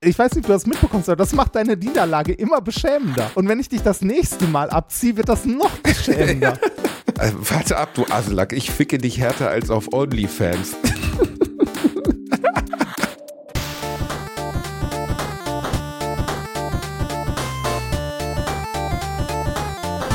[0.00, 3.32] Ich weiß nicht, ob du das mitbekommst, aber das macht deine Niederlage immer beschämender.
[3.34, 6.56] Und wenn ich dich das nächste Mal abziehe, wird das noch beschämender.
[7.18, 8.52] Also, warte ab, du Aselack.
[8.52, 10.76] Ich ficke dich härter als auf OnlyFans.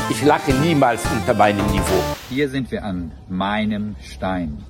[0.10, 2.02] Ich lache niemals unter meinem Niveau.
[2.30, 4.64] Hier sind wir an meinem Stein.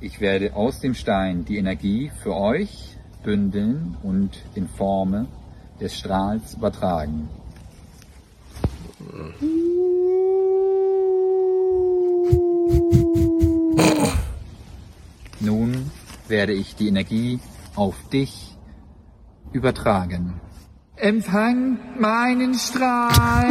[0.00, 2.95] Ich werde aus dem Stein die Energie für euch
[3.26, 5.26] bündeln und in Forme
[5.80, 7.28] des Strahls übertragen.
[15.40, 15.90] Nun
[16.28, 17.40] werde ich die Energie
[17.74, 18.56] auf dich
[19.52, 20.40] übertragen.
[20.94, 23.50] Empfang meinen Strahl.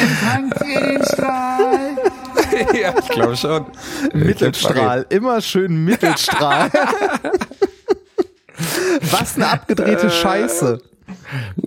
[0.00, 1.57] Empfangt ihr den Strahl?
[2.80, 3.66] ja, ich glaube schon.
[4.12, 6.70] Mittelstrahl, immer schön Mittelstrahl.
[9.10, 10.80] Was eine abgedrehte Scheiße.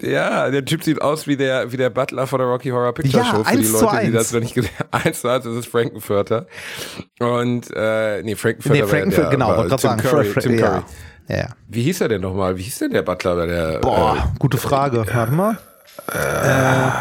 [0.02, 3.24] Ja, der Typ sieht aus wie der, wie der Butler von der Rocky Horror Picture
[3.24, 4.14] Ja, Show für die eins Leute, die eins.
[4.14, 5.04] das noch nicht gesehen haben.
[5.06, 6.46] Eins zu eins, das ist Frankenfurter.
[7.20, 10.02] Und, äh, nee, Frankenfurter Nee, war Frankenfurt, der, genau, war wollte gerade Tim sagen.
[10.02, 10.82] Curry, Fra- Tim Curry.
[11.30, 11.38] ja.
[11.38, 11.48] ja.
[11.68, 12.58] Wie hieß er denn nochmal?
[12.58, 15.06] Wie hieß denn der Butler oder der, Boah, äh, gute Frage.
[15.12, 15.58] Warte mal.
[16.12, 16.92] Äh,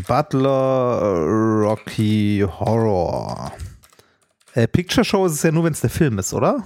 [0.00, 3.52] Butler äh, Rocky Horror.
[4.54, 6.62] Äh, Picture Show ist es ja nur, wenn es der Film ist, oder?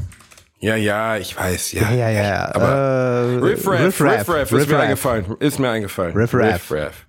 [0.61, 1.91] ja, ja, ich weiß, ja.
[1.91, 2.55] Ja, ja, ja.
[2.55, 5.37] Aber äh, Riff Raff, Riff Raff, ist mir eingefallen.
[5.41, 6.17] Ist mir eingefallen.
[6.17, 6.71] Riff Raff.
[6.71, 7.07] Raff.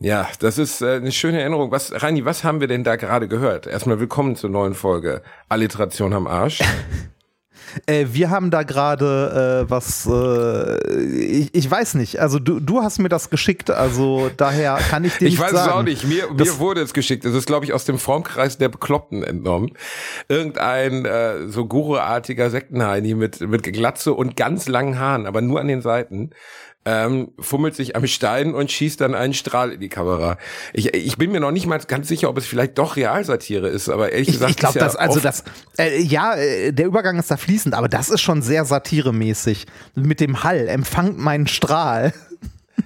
[0.00, 1.70] Ja, das ist äh, eine schöne Erinnerung.
[1.70, 3.68] Was, Reini, was haben wir denn da gerade gehört?
[3.68, 5.22] Erstmal willkommen zur neuen Folge.
[5.48, 6.60] Alliteration am Arsch.
[7.86, 12.82] Äh, wir haben da gerade äh, was, äh, ich, ich weiß nicht, also du, du
[12.82, 15.68] hast mir das geschickt, also daher kann ich dir Ich nicht weiß sagen.
[15.68, 16.04] es auch nicht.
[16.04, 17.24] Mir, mir wurde es geschickt.
[17.24, 19.72] Es ist, glaube ich, aus dem Formkreis der Bekloppten entnommen.
[20.28, 25.68] Irgendein äh, so Guru-artiger Sektenheini mit, mit Glatze und ganz langen Haaren, aber nur an
[25.68, 26.30] den Seiten.
[26.84, 30.36] Ähm, fummelt sich am Stein und schießt dann einen Strahl in die Kamera.
[30.72, 33.88] Ich, ich bin mir noch nicht mal ganz sicher, ob es vielleicht doch Realsatire ist,
[33.88, 35.44] aber ehrlich Ich, gesagt, ich glaube, ist ja das, also das,
[35.78, 39.66] äh, ja, äh, der Übergang ist da fließend, aber das ist schon sehr satiremäßig.
[39.94, 42.12] Mit dem Hall, empfangt meinen Strahl.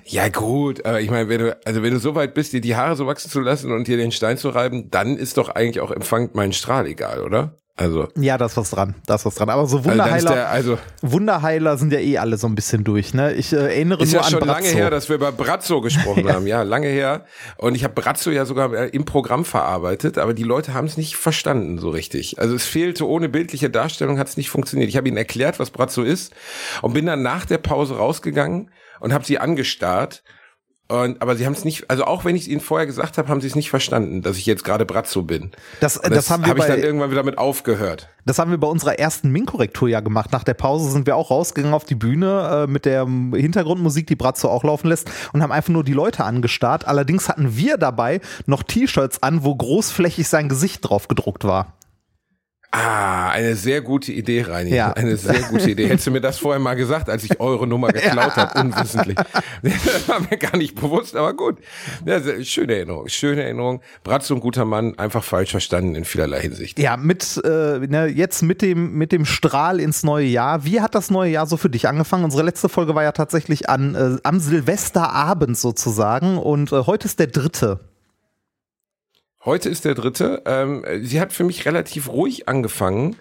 [0.05, 2.77] Ja gut, aber ich meine, wenn du, also wenn du so weit bist, dir die
[2.77, 5.81] Haare so wachsen zu lassen und dir den Stein zu reiben, dann ist doch eigentlich
[5.81, 7.57] auch empfangt mein Strahl egal, oder?
[7.79, 9.51] Also, Ja, da ist was dran, da ist was dran.
[9.51, 13.13] Aber so also Wunderheiler, der, also Wunderheiler sind ja eh alle so ein bisschen durch,
[13.13, 13.35] ne?
[13.35, 14.53] Ich äh, erinnere ist nur ja an schon Brazzo.
[14.63, 16.47] lange her, dass wir über Brazzo gesprochen haben.
[16.47, 17.27] Ja, lange her.
[17.59, 20.97] Und ich habe Brazzo ja sogar äh, im Programm verarbeitet, aber die Leute haben es
[20.97, 22.39] nicht verstanden so richtig.
[22.39, 24.89] Also es fehlte ohne bildliche Darstellung, hat es nicht funktioniert.
[24.89, 26.33] Ich habe ihnen erklärt, was Brazzo ist
[26.81, 28.71] und bin dann nach der Pause rausgegangen
[29.01, 30.23] und habe sie angestarrt.
[30.89, 33.29] Und, aber sie haben es nicht, also auch wenn ich es ihnen vorher gesagt habe,
[33.29, 35.51] haben sie es nicht verstanden, dass ich jetzt gerade Brazzo bin.
[35.81, 38.09] Das- Und das haben wir hab ich dann irgendwann wieder mit aufgehört.
[38.25, 40.31] Das haben wir bei unserer ersten Min-Korrektur ja gemacht.
[40.33, 44.07] Nach der Pause sind wir auch rausgegangen auf die Bühne äh, mit der ähm, Hintergrundmusik,
[44.07, 46.87] die Bratzo auch laufen lässt und haben einfach nur die Leute angestarrt.
[46.87, 51.73] Allerdings hatten wir dabei noch T-Shirts an, wo großflächig sein Gesicht drauf gedruckt war.
[52.77, 54.75] Ah, eine sehr gute Idee, Reini.
[54.75, 54.93] Ja.
[54.93, 55.89] Eine sehr gute Idee.
[55.89, 59.17] Hättest du mir das vorher mal gesagt, als ich eure Nummer geklaut habe, unwissentlich.
[59.63, 61.59] Das war mir gar nicht bewusst, aber gut.
[62.05, 63.81] Ja, schöne Erinnerung, schöne Erinnerung.
[64.05, 66.79] Bratzo, ein guter Mann, einfach falsch verstanden in vielerlei Hinsicht.
[66.79, 70.65] Ja, mit äh, ne, jetzt mit dem mit dem Strahl ins neue Jahr.
[70.65, 72.25] Wie hat das neue Jahr so für dich angefangen?
[72.25, 77.19] Unsere letzte Folge war ja tatsächlich an äh, am Silvesterabend sozusagen und äh, heute ist
[77.19, 77.81] der dritte.
[79.47, 80.43] Heute ist der dritte.
[80.45, 83.17] Ähm, sie hat für mich relativ ruhig angefangen.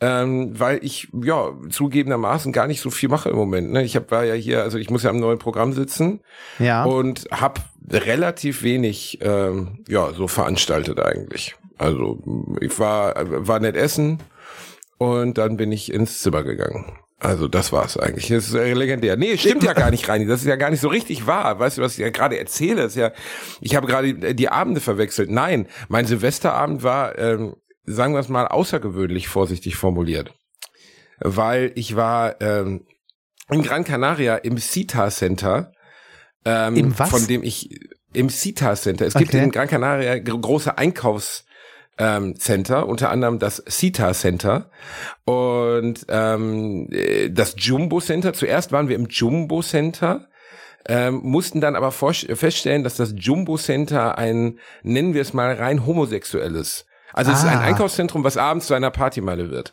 [0.00, 3.70] Ähm, weil ich ja zugegebenermaßen gar nicht so viel mache im Moment.
[3.70, 3.84] Ne?
[3.84, 6.20] Ich hab, war ja hier, also ich muss ja am neuen Programm sitzen
[6.58, 6.82] Ja.
[6.84, 11.54] und habe relativ wenig ähm, ja so veranstaltet eigentlich.
[11.78, 12.18] Also
[12.60, 13.14] ich war
[13.46, 14.18] war nett essen
[14.98, 16.98] und dann bin ich ins Zimmer gegangen.
[17.24, 18.28] Also das war's eigentlich.
[18.28, 19.16] Das ist äh, legendär.
[19.16, 20.26] Nee, stimmt ja gar nicht, Reini.
[20.26, 21.58] Das ist ja gar nicht so richtig wahr.
[21.58, 22.82] Weißt du, was ich ja gerade erzähle?
[22.82, 23.12] Das ist ja,
[23.60, 25.30] ich habe gerade die Abende verwechselt.
[25.30, 27.54] Nein, mein Silvesterabend war, ähm,
[27.84, 30.34] sagen wir es mal, außergewöhnlich vorsichtig formuliert.
[31.20, 32.86] Weil ich war ähm,
[33.50, 35.72] in Gran Canaria im CITA Center.
[36.44, 37.10] Ähm, Im was?
[37.10, 37.70] Von dem ich
[38.12, 39.06] im CITA Center.
[39.06, 39.42] Es gibt Okay.
[39.42, 41.43] in Gran Canaria gro- große Einkaufs
[41.98, 44.70] ähm, Center, unter anderem das CITA Center
[45.24, 48.32] und ähm, äh, das Jumbo Center.
[48.32, 50.28] Zuerst waren wir im Jumbo Center,
[50.86, 55.86] ähm, mussten dann aber feststellen, dass das Jumbo Center ein, nennen wir es mal, rein
[55.86, 56.86] homosexuelles.
[57.12, 57.62] Also es ist ein Ah.
[57.62, 59.72] Einkaufszentrum, was abends zu einer Partymeile wird.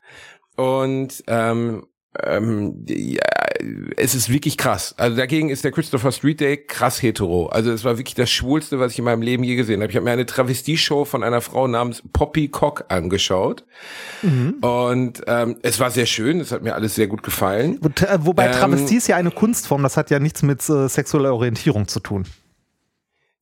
[0.57, 1.87] Und ähm,
[2.23, 3.21] ähm, ja,
[3.97, 4.93] es ist wirklich krass.
[4.97, 7.47] Also dagegen ist der Christopher Street Day krass hetero.
[7.47, 9.91] Also es war wirklich das Schwulste, was ich in meinem Leben je gesehen habe.
[9.91, 13.63] Ich habe mir eine Travestie-Show von einer Frau namens Poppy Cock angeschaut.
[14.21, 14.55] Mhm.
[14.61, 17.79] Und ähm, es war sehr schön, es hat mir alles sehr gut gefallen.
[18.19, 21.87] Wobei ähm, Travestie ist ja eine Kunstform, das hat ja nichts mit äh, sexueller Orientierung
[21.87, 22.25] zu tun.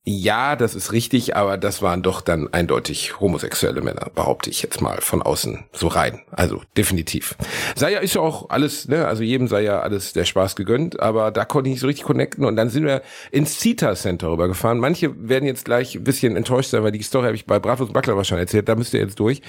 [0.04, 4.80] Ja, das ist richtig, aber das waren doch dann eindeutig homosexuelle Männer, behaupte ich jetzt
[4.80, 6.22] mal von außen so rein.
[6.30, 7.36] Also definitiv.
[7.76, 10.98] Sei ja ist ja auch alles, ne, also jedem sei ja alles der Spaß gegönnt,
[11.00, 14.32] aber da konnte ich nicht so richtig connecten und dann sind wir ins Cita Center
[14.32, 14.78] rübergefahren.
[14.78, 17.88] Manche werden jetzt gleich ein bisschen enttäuscht sein, weil die Story habe ich bei Bravos
[17.88, 19.42] und Baklava schon erzählt, da müsst ihr jetzt durch.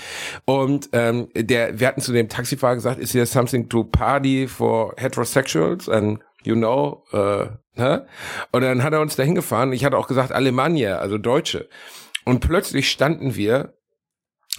[0.44, 4.94] Und ähm, der, wir hatten zu dem Taxifahrer gesagt, ist hier something to party for
[4.98, 5.88] heterosexuals?
[5.88, 8.07] And you know, äh, ne?
[8.51, 9.73] Und dann hat er uns dahin gefahren.
[9.73, 11.69] Ich hatte auch gesagt Alemannia, also Deutsche.
[12.25, 13.73] Und plötzlich standen wir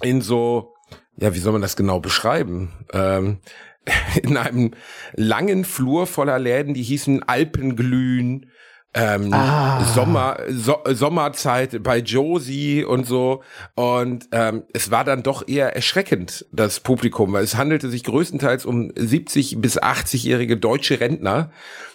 [0.00, 0.74] in so,
[1.16, 2.86] ja, wie soll man das genau beschreiben?
[2.92, 3.40] Ähm,
[4.22, 4.72] in einem
[5.14, 8.50] langen Flur voller Läden, die hießen Alpenglühen,
[8.94, 9.84] ähm, ah.
[9.84, 13.42] Sommer, so, Sommerzeit bei Josie und so.
[13.74, 18.66] Und ähm, es war dann doch eher erschreckend, das Publikum, weil es handelte sich größtenteils
[18.66, 21.50] um 70 bis 80-jährige deutsche Rentner,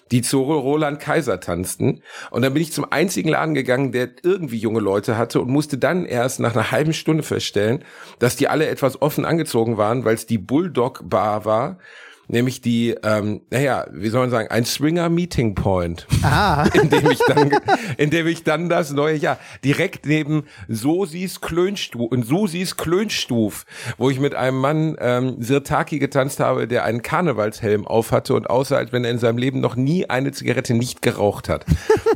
[0.10, 2.02] die zu Roland Kaiser tanzten.
[2.32, 5.78] Und dann bin ich zum einzigen Laden gegangen, der irgendwie junge Leute hatte und musste
[5.78, 7.84] dann erst nach einer halben Stunde feststellen,
[8.20, 11.78] dass die alle etwas offen angezogen waren, weil es die Bulldog Bar war
[12.28, 16.68] nämlich die, ähm, naja, wie soll man sagen, ein Swinger Meeting Point, ah.
[16.74, 17.52] in dem ich dann,
[17.98, 23.66] in dem ich dann das neue Jahr direkt neben Sosis Klönstuf und Susis Klönstuf,
[23.98, 28.78] wo ich mit einem Mann ähm, Sirtaki getanzt habe, der einen Karnevalshelm aufhatte und aussah,
[28.78, 31.66] als wenn er in seinem Leben noch nie eine Zigarette nicht geraucht hat.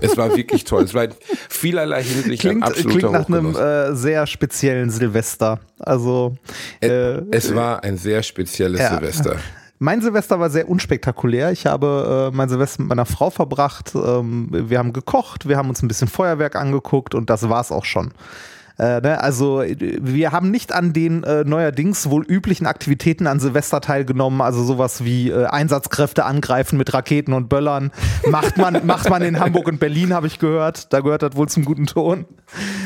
[0.01, 0.83] es war wirklich toll.
[0.83, 1.13] Es war in
[1.49, 5.59] vielerlei Hinsicht klingt, ein absoluter Klingt nach einem äh, sehr speziellen Silvester.
[5.79, 6.35] Also
[6.81, 8.89] äh, es war ein sehr spezielles ja.
[8.89, 9.37] Silvester.
[9.83, 11.51] Mein Silvester war sehr unspektakulär.
[11.51, 13.93] Ich habe äh, mein Silvester mit meiner Frau verbracht.
[13.95, 17.83] Ähm, wir haben gekocht, wir haben uns ein bisschen Feuerwerk angeguckt und das war's auch
[17.83, 18.13] schon.
[18.77, 19.19] Äh, ne?
[19.19, 24.63] Also wir haben nicht an den äh, neuerdings wohl üblichen Aktivitäten an Silvester teilgenommen, also
[24.63, 27.89] sowas wie äh, Einsatzkräfte angreifen mit Raketen und Böllern.
[28.29, 30.93] Macht man, macht man in Hamburg und Berlin, habe ich gehört.
[30.93, 32.25] Da gehört das wohl zum guten Ton.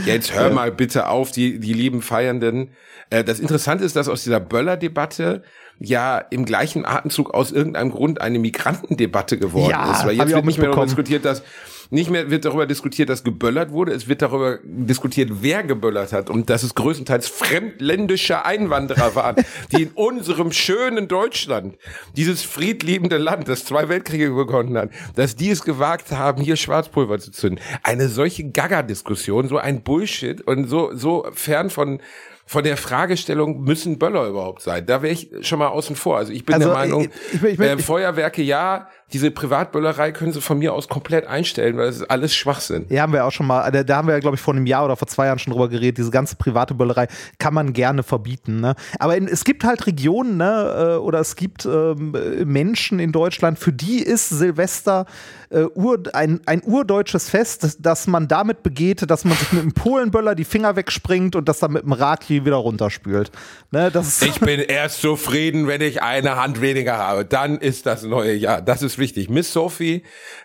[0.06, 2.70] Jetzt hör mal bitte auf, die, die lieben Feiernden.
[3.10, 5.44] Äh, das Interessante ist, dass aus dieser Böller-Debatte
[5.80, 10.06] ja im gleichen Atemzug aus irgendeinem Grund eine Migrantendebatte geworden ja, ist.
[10.06, 11.44] Weil jetzt wird nicht mehr darüber diskutiert, dass
[11.92, 16.30] nicht mehr wird darüber diskutiert, dass geböllert wurde, es wird darüber diskutiert, wer geböllert hat
[16.30, 19.36] und dass es größtenteils fremdländische Einwanderer waren,
[19.72, 21.78] die in unserem schönen Deutschland,
[22.16, 27.20] dieses friedliebende Land, das zwei Weltkriege begonnen hat, dass die es gewagt haben, hier Schwarzpulver
[27.20, 27.64] zu zünden.
[27.84, 32.00] Eine solche Gaga-Diskussion, so ein Bullshit und so, so fern von
[32.46, 34.86] von der Fragestellung, müssen Böller überhaupt sein?
[34.86, 36.18] Da wäre ich schon mal außen vor.
[36.18, 40.34] Also ich bin also, der Meinung, ich, ich, ich, äh, Feuerwerke ja, diese Privatböllerei können
[40.34, 42.86] sie von mir aus komplett einstellen, weil das ist alles Schwachsinn.
[42.90, 44.66] Ja, haben wir auch schon mal, da, da haben wir ja, glaube ich, vor einem
[44.66, 47.08] Jahr oder vor zwei Jahren schon drüber geredet, diese ganze private Böllerei
[47.38, 48.60] kann man gerne verbieten.
[48.62, 48.76] Ne?
[49.00, 52.16] Aber in, es gibt halt Regionen, ne, äh, oder es gibt ähm,
[52.46, 55.06] Menschen in Deutschland, für die ist Silvester
[55.50, 59.74] äh, ur, ein, ein urdeutsches Fest, das man damit begeht, dass man sich mit einem
[59.74, 63.32] Polenböller die Finger wegspringt und das dann mit dem Raki wieder runterspült.
[63.72, 67.24] Ne, das ich bin erst zufrieden, wenn ich eine Hand weniger habe.
[67.24, 68.62] Dann ist das neue Jahr.
[68.62, 69.30] Das ist wichtig.
[69.30, 70.04] Miss Sophie,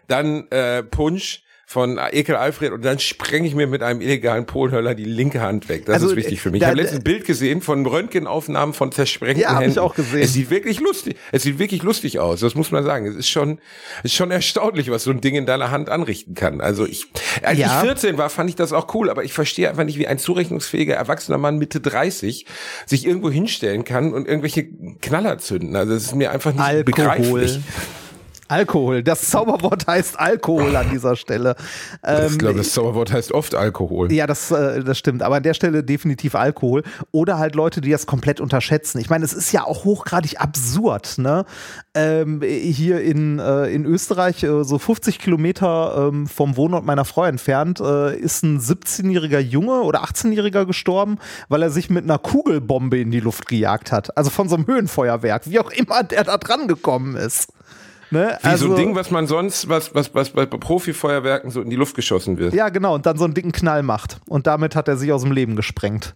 [0.09, 4.97] dann äh, Punsch von Ekel Alfred und dann spreng ich mir mit einem illegalen Polenhöller
[4.97, 5.87] die linke Hand weg.
[5.87, 6.59] Das also, ist wichtig für mich.
[6.59, 9.71] Da, ich habe letztens ein Bild gesehen von Röntgenaufnahmen von zersprengten ja, Händen.
[9.71, 10.23] Ich auch gesehen.
[10.23, 12.41] Es sieht wirklich lustig, es sieht wirklich lustig aus.
[12.41, 13.07] Das muss man sagen.
[13.07, 13.61] Es ist schon,
[13.99, 16.61] es ist schon erstaunlich, was so ein Ding in deiner Hand anrichten kann.
[16.61, 17.07] Also ich,
[17.45, 17.79] als ja.
[17.79, 20.19] ich 14 war, fand ich das auch cool, aber ich verstehe einfach nicht, wie ein
[20.19, 22.47] zurechnungsfähiger erwachsener Mann Mitte 30
[22.85, 24.67] sich irgendwo hinstellen kann und irgendwelche
[25.01, 25.77] Knaller zünden.
[25.77, 26.83] Also das ist mir einfach nicht Alkohol.
[26.83, 27.61] begreiflich.
[28.51, 29.03] Alkohol.
[29.03, 31.57] Das Zauberwort heißt Alkohol an dieser Stelle.
[32.05, 34.13] Ähm, ich glaube, das Zauberwort heißt oft Alkohol.
[34.13, 35.23] Ja, das, äh, das stimmt.
[35.23, 36.83] Aber an der Stelle definitiv Alkohol.
[37.13, 38.99] Oder halt Leute, die das komplett unterschätzen.
[38.99, 41.19] Ich meine, es ist ja auch hochgradig absurd.
[41.19, 41.45] Ne?
[41.95, 47.25] Ähm, hier in, äh, in Österreich, äh, so 50 Kilometer ähm, vom Wohnort meiner Frau
[47.25, 52.99] entfernt, äh, ist ein 17-jähriger Junge oder 18-jähriger gestorben, weil er sich mit einer Kugelbombe
[52.99, 54.17] in die Luft gejagt hat.
[54.17, 57.49] Also von so einem Höhenfeuerwerk, wie auch immer der da dran gekommen ist.
[58.11, 58.39] Ne?
[58.41, 61.61] Wie also, so ein also Ding, was man sonst, was, was, was bei Profifeuerwerken so
[61.61, 62.55] in die Luft geschossen wird.
[62.55, 64.21] Ja, genau, und dann so einen dicken Knall macht.
[64.27, 66.15] Und damit hat er sich aus dem Leben gesprengt.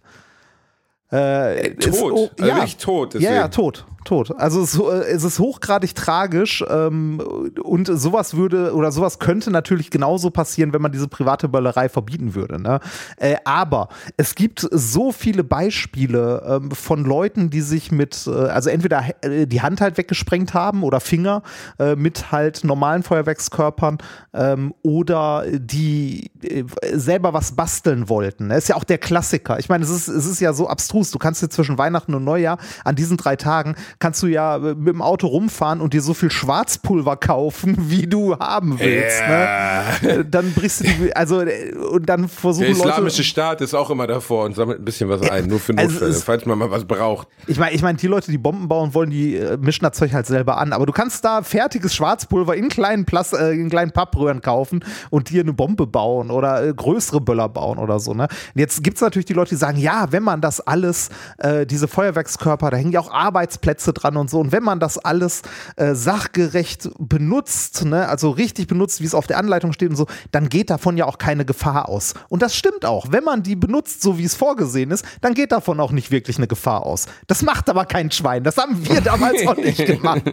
[1.11, 3.13] Äh, tot, ist, oh, also ja, tot.
[3.13, 3.31] Deswegen.
[3.31, 3.85] Ja, ja, tot.
[4.05, 4.33] Tot.
[4.37, 7.19] Also es, äh, es ist hochgradig tragisch ähm,
[7.61, 12.35] und sowas würde oder sowas könnte natürlich genauso passieren, wenn man diese private Böllerei verbieten
[12.35, 12.61] würde.
[12.61, 12.79] Ne?
[13.17, 18.69] Äh, aber es gibt so viele Beispiele ähm, von Leuten, die sich mit, äh, also
[18.69, 21.43] entweder äh, die Hand halt weggesprengt haben oder Finger
[21.79, 23.97] äh, mit halt normalen Feuerwerkskörpern
[24.33, 28.49] ähm, oder die äh, selber was basteln wollten.
[28.49, 29.59] Das ist ja auch der Klassiker.
[29.59, 31.11] Ich meine, es ist, es ist ja so abstrus.
[31.11, 34.75] Du kannst dir zwischen Weihnachten und Neujahr an diesen drei Tagen kannst du ja äh,
[34.75, 39.21] mit dem Auto rumfahren und dir so viel Schwarzpulver kaufen, wie du haben willst.
[39.21, 39.83] Ja.
[40.01, 40.25] Ne?
[40.25, 41.43] Dann brichst du die, also
[41.91, 43.23] und dann versuchen Der islamische Leute.
[43.23, 46.11] Staat ist auch immer davor und sammelt ein bisschen was ein, nur für Also Notfälle,
[46.11, 47.27] es- falls man mal was braucht.
[47.47, 50.13] Ich meine, ich meine, die Leute, die Bomben bauen wollen, die äh, mischen das Zeug
[50.13, 50.73] halt selber an.
[50.73, 55.29] Aber du kannst da fertiges Schwarzpulver in kleinen, Plas äh, in kleinen Pappröhren kaufen und
[55.29, 58.13] dir eine Bombe bauen oder äh, größere Böller bauen oder so.
[58.13, 58.23] Ne?
[58.23, 61.65] Und jetzt gibt es natürlich die Leute, die sagen, ja, wenn man das alles, äh,
[61.65, 64.39] diese Feuerwerkskörper, da hängen ja auch Arbeitsplätze dran und so.
[64.39, 65.41] Und wenn man das alles
[65.75, 70.07] äh, sachgerecht benutzt, ne, also richtig benutzt, wie es auf der Anleitung steht und so,
[70.31, 72.13] dann geht davon ja auch keine Gefahr aus.
[72.29, 73.11] Und das stimmt auch.
[73.11, 76.37] Wenn man die benutzt, so wie es vorgesehen ist, dann geht davon auch nicht wirklich
[76.37, 77.05] eine Gefahr aus.
[77.27, 78.43] Das macht aber kein Schwein.
[78.43, 80.23] Das haben wir damals auch nicht gemacht.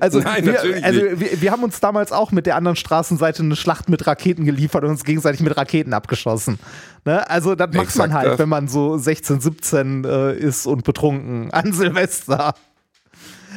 [0.00, 3.56] Also, Nein, wir, also wir, wir haben uns damals auch mit der anderen Straßenseite eine
[3.56, 6.58] Schlacht mit Raketen geliefert und uns gegenseitig mit Raketen abgeschossen.
[7.04, 7.28] Ne?
[7.28, 8.38] Also das macht man Exakt halt, das.
[8.38, 12.54] wenn man so 16, 17 äh, ist und betrunken an Silvester.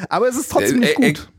[0.09, 1.29] Aber es ist trotzdem Äh, nicht äh, gut.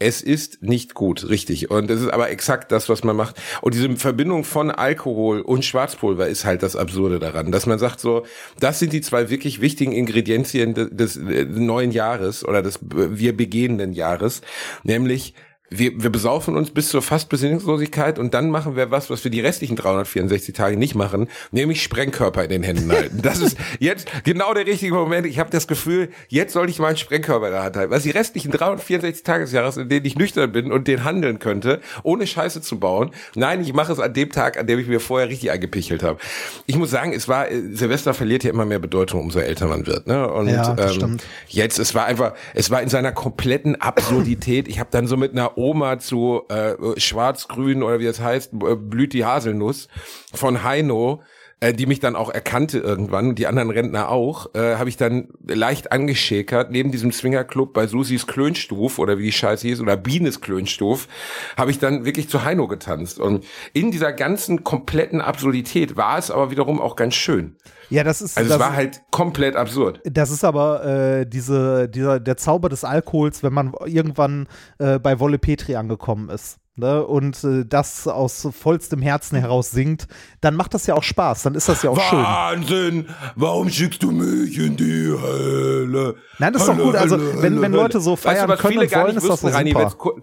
[0.00, 1.72] Es ist nicht gut, richtig.
[1.72, 3.36] Und es ist aber exakt das, was man macht.
[3.62, 7.98] Und diese Verbindung von Alkohol und Schwarzpulver ist halt das Absurde daran, dass man sagt
[7.98, 8.24] so,
[8.60, 13.18] das sind die zwei wirklich wichtigen Ingredienzien des, des äh, neuen Jahres oder des äh,
[13.18, 14.40] wir begehenden Jahres,
[14.84, 15.34] nämlich
[15.70, 19.30] wir, wir besaufen uns bis zur fast Besinnungslosigkeit und dann machen wir was, was wir
[19.30, 23.20] die restlichen 364 Tage nicht machen, nämlich Sprengkörper in den Händen halten.
[23.22, 25.26] Das ist jetzt genau der richtige Moment.
[25.26, 27.90] Ich habe das Gefühl, jetzt soll ich mal einen Sprengkörper in der Hand halten.
[27.92, 31.38] Was die restlichen 364 Tage des Jahres, in denen ich nüchtern bin und den handeln
[31.38, 33.10] könnte, ohne Scheiße zu bauen.
[33.34, 36.18] Nein, ich mache es an dem Tag, an dem ich mir vorher richtig eingepichelt habe.
[36.66, 39.86] Ich muss sagen, es war, äh, Silvester verliert ja immer mehr Bedeutung, umso älter man
[39.86, 40.06] wird.
[40.06, 40.30] Ne?
[40.30, 41.24] Und Ja, ähm, stimmt.
[41.48, 44.68] jetzt, es war einfach, es war in seiner kompletten Absurdität.
[44.68, 48.76] Ich habe dann so mit einer Oma zu äh, Schwarz-Grün oder wie das heißt, äh,
[48.76, 49.88] blüht die Haselnuss
[50.32, 51.22] von Heino,
[51.60, 55.28] äh, die mich dann auch erkannte irgendwann die anderen Rentner auch, äh, habe ich dann
[55.46, 56.70] leicht angeschäkert.
[56.70, 61.08] Neben diesem Swingerclub bei Susis Klönstuf oder wie die Scheiße hieß oder Bienes Klönstuf,
[61.56, 63.18] habe ich dann wirklich zu Heino getanzt.
[63.18, 67.56] Und in dieser ganzen kompletten Absurdität war es aber wiederum auch ganz schön.
[67.90, 68.36] Ja, das ist.
[68.36, 70.00] Also das es war halt komplett absurd.
[70.04, 74.46] Das ist aber äh, diese, dieser, der Zauber des Alkohols, wenn man irgendwann
[74.78, 76.58] äh, bei Wolle Petri angekommen ist.
[76.78, 80.06] Ne, und äh, das aus vollstem Herzen heraus singt,
[80.40, 82.22] dann macht das ja auch Spaß, dann ist das ja auch schön.
[82.22, 83.08] Wahnsinn!
[83.34, 86.14] Warum schickst du mich in die Hölle?
[86.38, 86.94] Nein, das ist doch Hölle, gut.
[86.94, 89.24] Also, Hölle, wenn, wenn Leute so feiern weißt du, können viele und gar wollen, nicht
[89.24, 90.22] ist das wussten, doch Reini, super.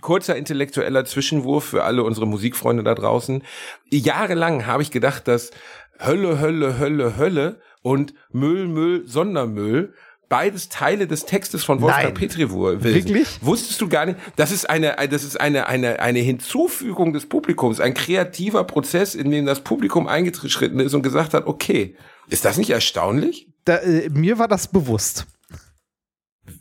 [0.00, 3.42] kurzer intellektueller Zwischenwurf für alle unsere Musikfreunde da draußen.
[3.90, 5.50] Jahrelang habe ich gedacht, dass
[5.98, 9.92] Hölle, Hölle, Hölle, Hölle und Müll, Müll, Sondermüll
[10.30, 12.14] beides Teile des Textes von Wolfgang Nein.
[12.14, 12.82] Petri wurden.
[12.82, 13.28] Wirklich?
[13.42, 14.18] Wusstest du gar nicht?
[14.36, 19.30] Das ist eine, das ist eine, eine, eine Hinzufügung des Publikums, ein kreativer Prozess, in
[19.30, 21.96] dem das Publikum eingeschritten ist und gesagt hat, okay,
[22.28, 23.48] ist das nicht erstaunlich?
[23.64, 25.26] Da, äh, mir war das bewusst.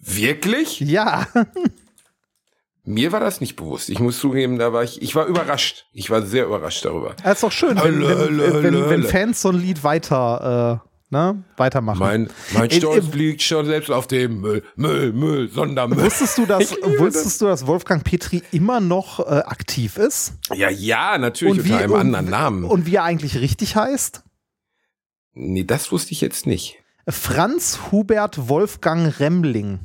[0.01, 0.81] Wirklich?
[0.81, 1.27] Ja.
[2.85, 3.89] Mir war das nicht bewusst.
[3.89, 5.85] Ich muss zugeben, da war ich, ich war überrascht.
[5.93, 7.13] Ich war sehr überrascht darüber.
[7.23, 9.03] Das ist doch schön, wenn, wenn, wenn, wenn.
[9.03, 11.99] Fans so ein Lied weiter, äh, ne, weitermachen.
[11.99, 16.03] Mein, mein Stolz äh, liegt schon selbst auf dem Müll, Müll, Müll, Sondermüll.
[16.03, 20.33] Wusstest du, dass, wusstest du, dass Wolfgang Petri immer noch äh, aktiv ist?
[20.53, 22.63] Ja, ja, natürlich unter einem und, anderen Namen.
[22.63, 24.23] Und wie er eigentlich richtig heißt?
[25.33, 26.77] nee, das wusste ich jetzt nicht.
[27.07, 29.79] Franz Hubert Wolfgang Remling.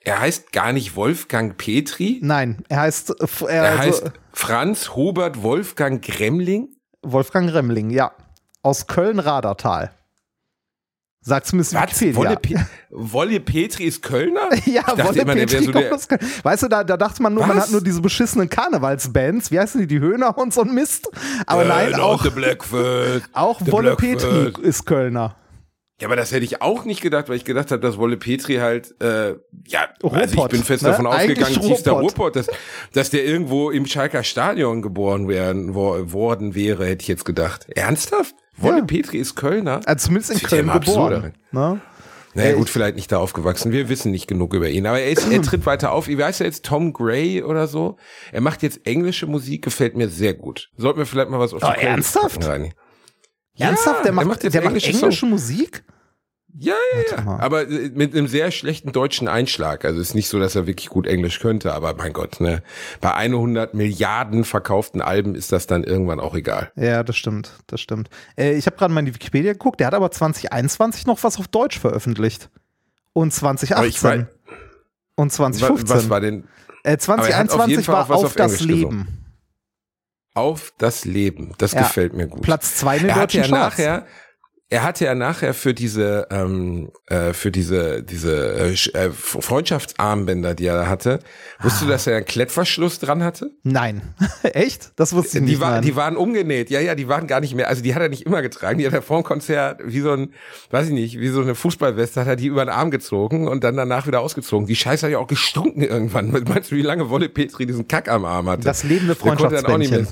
[0.00, 2.20] Er heißt gar nicht Wolfgang Petri.
[2.22, 6.68] Nein, er heißt, er Er also, heißt Franz Hubert Wolfgang Gremling.
[7.02, 8.12] Wolfgang Remling, ja.
[8.66, 9.92] Aus Köln-Radertal.
[11.20, 12.00] Sagt zumindest Was?
[12.00, 12.16] Wikipedia.
[12.16, 14.48] Wolle, Pe Wolle Petri ist Kölner?
[14.66, 16.20] Ja, ich Wolle immer, Petri so kommt aus Köln.
[16.42, 17.66] Weißt du, da, da dachte man nur, man Was?
[17.66, 19.52] hat nur diese beschissenen Karnevalsbands.
[19.52, 19.86] Wie heißen die?
[19.86, 21.08] Die Höhner und so ein Mist.
[21.46, 23.22] Aber nein, Äh, auch, Blackfoot.
[23.32, 23.94] auch The Wolle.
[23.94, 25.36] Petri ist Kölner.
[26.00, 28.56] Ja, aber das hätte ich auch nicht gedacht, weil ich gedacht habe, dass Wolle Petri
[28.56, 29.30] halt, äh,
[29.66, 30.90] ja, also ich Ruhrpott, bin fest ne?
[30.90, 32.18] davon Eigentlich ausgegangen, tiefster Ruhrpott.
[32.18, 32.46] Ruhrpott, dass,
[32.92, 37.66] dass der irgendwo im Schalker Stadion geboren werden, wo, worden wäre, hätte ich jetzt gedacht.
[37.74, 38.34] Ernsthaft?
[38.56, 38.84] Wolle Ja.
[38.84, 39.80] Petri ist Kölner?
[39.86, 41.32] Also zumindest in ja Köln geboren.
[41.52, 41.80] Ne?
[42.34, 43.72] Naja, gut, vielleicht nicht da aufgewachsen.
[43.72, 44.86] Wir wissen nicht genug über ihn.
[44.86, 46.06] Aber er, ist, er tritt weiter auf.
[46.06, 46.64] Wie heißt er jetzt?
[46.66, 47.96] Tom Gray oder so?
[48.30, 50.70] Er macht jetzt englische Musik, gefällt mir sehr gut.
[50.76, 52.44] Sollten wir vielleicht mal was auf die Oh, ernsthaft?
[53.58, 54.04] Ernsthaft?
[54.04, 55.24] Der er macht, der macht englische englische.
[55.26, 55.82] Musik?
[56.58, 57.38] Ja, ja, ja.
[57.38, 59.84] Aber äh, mit einem sehr schlechten deutschen Einschlag.
[59.84, 62.62] Also ist nicht so, dass er wirklich gut Englisch könnte, aber mein Gott, ne.
[63.00, 66.72] Bei 100 Milliarden verkauften Alben ist das dann irgendwann auch egal.
[66.76, 68.08] Ja, das stimmt, das stimmt.
[68.38, 71.38] Äh, ich habe gerade mal in die Wikipedia geguckt, der hat aber 2021 noch was
[71.38, 72.48] auf Deutsch veröffentlicht.
[73.12, 74.26] Und 2018.
[75.14, 75.96] Und 2015.
[75.96, 76.44] Was war denn?
[76.84, 78.90] Äh, 2021 war auf, auf das Englisch Leben.
[78.90, 79.26] Gesungen.
[80.34, 81.54] Auf das Leben.
[81.58, 81.80] Das ja.
[81.80, 82.42] gefällt mir gut.
[82.42, 84.06] Platz zwei in den er hat ja nachher
[84.68, 90.66] er hatte ja nachher für diese ähm, äh, für diese diese äh, äh Freundschaftsarmbänder, die
[90.66, 91.20] er hatte,
[91.60, 93.52] wusstest du, dass er einen Klettverschluss dran hatte?
[93.62, 94.02] Nein,
[94.42, 94.90] echt?
[94.96, 95.60] Das wusste ich die nicht.
[95.60, 96.70] War, die waren umgenäht.
[96.70, 97.68] Ja, ja, die waren gar nicht mehr.
[97.68, 98.78] Also die hat er nicht immer getragen.
[98.78, 100.32] Die hat er vor dem Konzert wie so ein,
[100.70, 103.62] weiß ich nicht, wie so eine Fußballweste hat er die über den Arm gezogen und
[103.62, 104.66] dann danach wieder ausgezogen.
[104.66, 106.30] Die Scheiße hat ja auch gestunken irgendwann.
[106.48, 108.64] Meinst du, wie lange Wolle Petri diesen Kack am Arm hatte?
[108.64, 110.08] Das lebende Freundschaftsbändchen.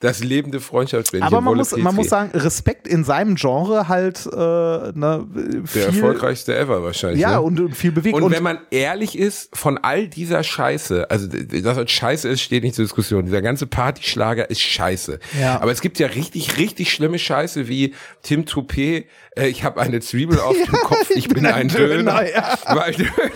[0.00, 1.26] Das lebende Freundschaftsbändchen.
[1.26, 5.26] Aber man muss, man muss sagen, Respekt in seinem Genre halt äh, ne,
[5.66, 7.20] viel, Der erfolgreichste ever wahrscheinlich.
[7.20, 7.42] Ja, ne?
[7.42, 8.16] und, und, viel bewegt.
[8.16, 12.40] Und, und, wenn man ehrlich ist, von all dieser Scheiße, also dass das Scheiße ist,
[12.40, 13.26] steht nicht zur Diskussion.
[13.26, 15.20] Dieser ganze Partyschlager ist Scheiße.
[15.38, 15.60] Ja.
[15.60, 20.00] Aber es gibt ja richtig, richtig schlimme Scheiße wie Tim Toupet, äh, ich habe eine
[20.00, 22.22] Zwiebel auf dem Kopf, ich bin ein Döner.
[22.22, 22.58] Döner ja.
[22.66, 23.30] Weil Döner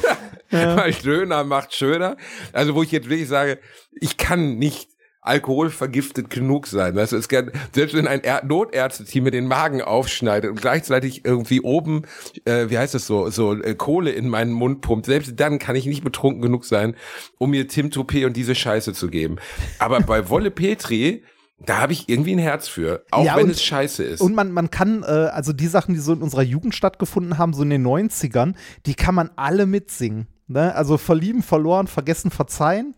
[0.51, 0.77] ja.
[0.77, 2.17] weil Döner macht schöner.
[2.53, 3.59] Also wo ich jetzt wirklich sage,
[4.01, 4.89] ich kann nicht
[5.25, 6.95] alkoholvergiftet genug sein.
[6.95, 11.25] Weißt du, es kann, selbst wenn ein er Notärzteteam mir den Magen aufschneidet und gleichzeitig
[11.25, 12.03] irgendwie oben,
[12.45, 15.77] äh, wie heißt das so, so äh, Kohle in meinen Mund pumpt, selbst dann kann
[15.77, 16.95] ich nicht betrunken genug sein,
[17.39, 19.37] um mir Tim Toupé und diese Scheiße zu geben.
[19.79, 21.25] Aber bei Wolle Petri,
[21.59, 24.21] da habe ich irgendwie ein Herz für, auch ja, wenn und, es scheiße ist.
[24.21, 27.55] Und man, man kann, äh, also die Sachen, die so in unserer Jugend stattgefunden haben,
[27.55, 28.55] so in den 90ern,
[28.85, 30.27] die kann man alle mitsingen.
[30.49, 30.75] Ne?
[30.75, 32.95] Also verlieben, verloren, vergessen, verzeihen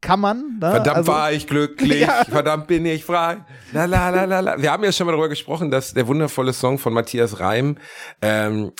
[0.00, 0.58] kann man.
[0.60, 0.70] Ne?
[0.70, 2.24] Verdammt also, war ich glücklich, ja.
[2.24, 3.38] verdammt bin ich frei.
[3.72, 4.62] La, la, la, la, la.
[4.62, 7.78] Wir haben ja schon mal darüber gesprochen, dass der wundervolle Song von Matthias Reim
[8.22, 8.72] ähm,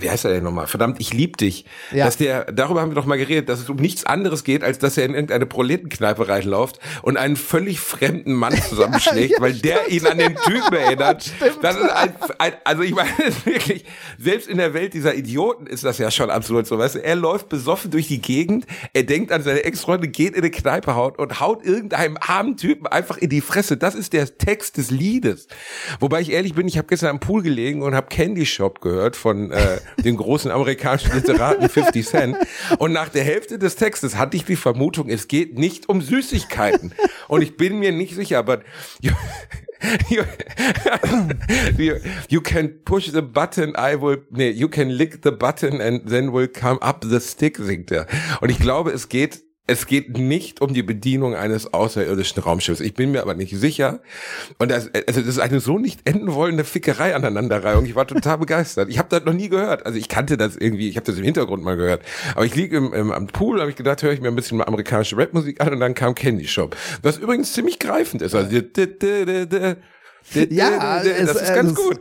[0.00, 0.66] wie heißt er denn nochmal?
[0.66, 1.64] Verdammt, ich lieb dich.
[1.92, 2.04] Ja.
[2.04, 4.78] Dass der, darüber haben wir doch mal geredet, dass es um nichts anderes geht, als
[4.78, 9.88] dass er in irgendeine Proletenkneipe reinläuft und einen völlig fremden Mann zusammenschlägt, ja, weil der
[9.88, 11.24] ihn an den Typen erinnert.
[11.36, 11.58] Stimmt.
[11.62, 13.10] Das ist ein, ein, also ich meine
[13.44, 13.84] wirklich,
[14.18, 17.16] selbst in der Welt dieser Idioten ist das ja schon absolut so, weißt du, er
[17.16, 21.18] läuft besoffen durch die Gegend, er denkt an seine Ex-Freundin, geht in eine Kneipe haut
[21.18, 23.76] und haut irgendeinem armen Typen einfach in die Fresse.
[23.76, 25.48] Das ist der Text des Liedes.
[25.98, 29.16] Wobei ich ehrlich bin, ich habe gestern am Pool gelegen und habe Candy Shop gehört
[29.16, 32.36] von äh, den großen amerikanischen Literaten 50 Cent.
[32.78, 36.94] Und nach der Hälfte des Textes hatte ich die Vermutung, es geht nicht um Süßigkeiten.
[37.28, 38.60] Und ich bin mir nicht sicher, aber
[39.00, 39.12] you,
[41.78, 41.94] you,
[42.28, 46.32] you, can push the button, I will, nee, you can lick the button and then
[46.32, 48.06] will come up the stick, singt er.
[48.40, 52.80] Und ich glaube, es geht es geht nicht um die Bedienung eines außerirdischen Raumschiffs.
[52.80, 54.00] Ich bin mir aber nicht sicher.
[54.58, 57.84] Und das, also das ist eine so nicht enden wollende Fickerei aneinanderreihung.
[57.84, 58.88] Ich war total begeistert.
[58.88, 59.84] Ich habe das noch nie gehört.
[59.84, 62.02] Also ich kannte das irgendwie, ich habe das im Hintergrund mal gehört.
[62.34, 64.60] Aber ich liege im, im, am Pool, habe ich gedacht, höre ich mir ein bisschen
[64.62, 66.74] amerikanische Rapmusik an und dann kam Candy Shop.
[67.02, 68.34] Was übrigens ziemlich greifend ist.
[68.34, 68.50] Also,
[70.50, 72.00] ja, das ist ganz gut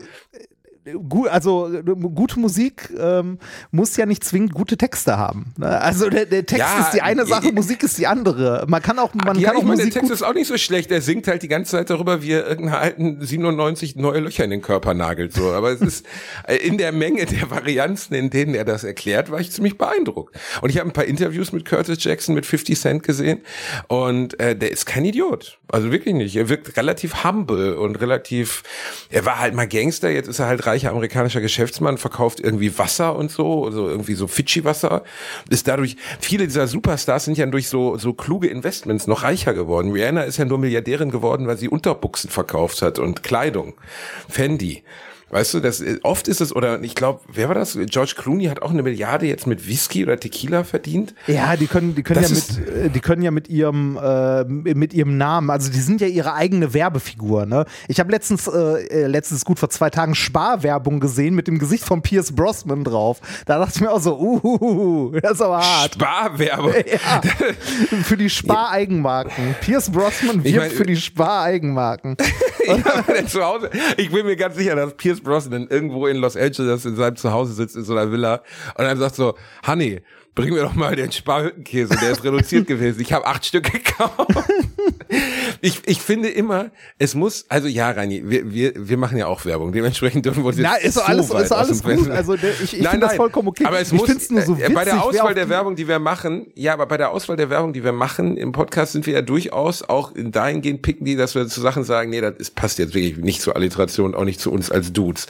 [1.08, 1.69] gut, also
[2.13, 3.39] gute Musik ähm,
[3.71, 5.54] muss ja nicht zwingend gute Texte haben.
[5.58, 5.67] Ne?
[5.82, 8.65] Also der, der Text ja, ist die eine Sache, Musik ist die andere.
[8.67, 10.58] Man kann auch, man ja, kann auch meine, Musik der Text ist auch nicht so
[10.58, 10.91] schlecht.
[10.91, 14.52] Er singt halt die ganze Zeit darüber, wie er irgendeinen alten 97 neue Löcher in
[14.52, 15.34] den Körper nagelt.
[15.34, 16.06] So, aber es ist
[16.47, 20.36] äh, in der Menge der Varianzen, in denen er das erklärt, war ich ziemlich beeindruckt.
[20.62, 23.41] Und ich habe ein paar Interviews mit Curtis Jackson mit 50 Cent gesehen
[23.88, 25.60] und äh, der ist kein Idiot.
[25.69, 26.36] Also wirklich nicht.
[26.36, 28.63] Er wirkt relativ humble und relativ.
[29.10, 32.77] Er war halt mal Gangster, jetzt ist er halt reich reicher amerikanischer Geschäftsmann, verkauft irgendwie
[32.77, 35.03] Wasser und so, also irgendwie so Fidschi-Wasser,
[35.49, 39.91] ist dadurch, viele dieser Superstars sind ja durch so, so kluge Investments noch reicher geworden.
[39.91, 43.73] Rihanna ist ja nur Milliardärin geworden, weil sie Unterbuchsen verkauft hat und Kleidung.
[44.29, 44.83] Fendi.
[45.29, 47.77] Weißt du, das oft ist es, oder ich glaube, wer war das?
[47.87, 51.13] George Clooney hat auch eine Milliarde jetzt mit Whisky oder Tequila verdient.
[51.27, 54.45] Ja, die können, die können das ja mit, äh, die können ja mit ihrem, äh,
[54.45, 57.45] mit ihrem Namen, also die sind ja ihre eigene Werbefigur.
[57.45, 57.65] Ne?
[57.89, 61.83] Ich habe letztens, äh, äh, letztens gut vor zwei Tagen Sparwerbung gesehen mit dem Gesicht
[61.83, 63.19] von Pierce Brosnan drauf.
[63.45, 65.93] Da dachte ich mir auch so, uh, das ist aber hart.
[65.95, 66.73] Sparwerbung.
[66.87, 67.21] Ja,
[68.03, 69.55] für die Spareigenmarken.
[69.61, 72.15] Pierce Brosnan wirbt ich mein, für die Spareigenmarken.
[72.65, 73.69] ja, zu Hause.
[73.97, 77.53] Ich bin mir ganz sicher, dass Pierce Brosnan irgendwo in Los Angeles in seinem Zuhause
[77.53, 78.41] sitzt, in so einer Villa
[78.77, 80.01] und dann sagt so, Honey,
[80.38, 83.02] bring mir doch mal den Sparhüttenkäse, der ist reduziert gewesen.
[83.02, 84.30] Ich habe acht Stück gekauft.
[85.62, 86.69] ich, ich finde immer,
[87.00, 89.71] es muss, also ja, Reini, wir, wir, wir machen ja auch Werbung.
[89.71, 92.10] Dementsprechend dürfen wir uns jetzt Na, ist so alles, ist alles gut.
[92.10, 93.65] Also ich, ich Nein, finde das vollkommen okay.
[93.65, 94.76] Aber es ich muss, nur so äh, witzig.
[94.76, 97.73] bei der Auswahl der Werbung, die wir machen, ja, aber bei der Auswahl der Werbung,
[97.73, 101.34] die wir machen im Podcast, sind wir ja durchaus auch in dahingehend picken die, dass
[101.34, 104.39] wir zu Sachen sagen, nee, das ist, passt jetzt wirklich nicht zur Alliteration, auch nicht
[104.39, 105.26] zu uns als Dudes.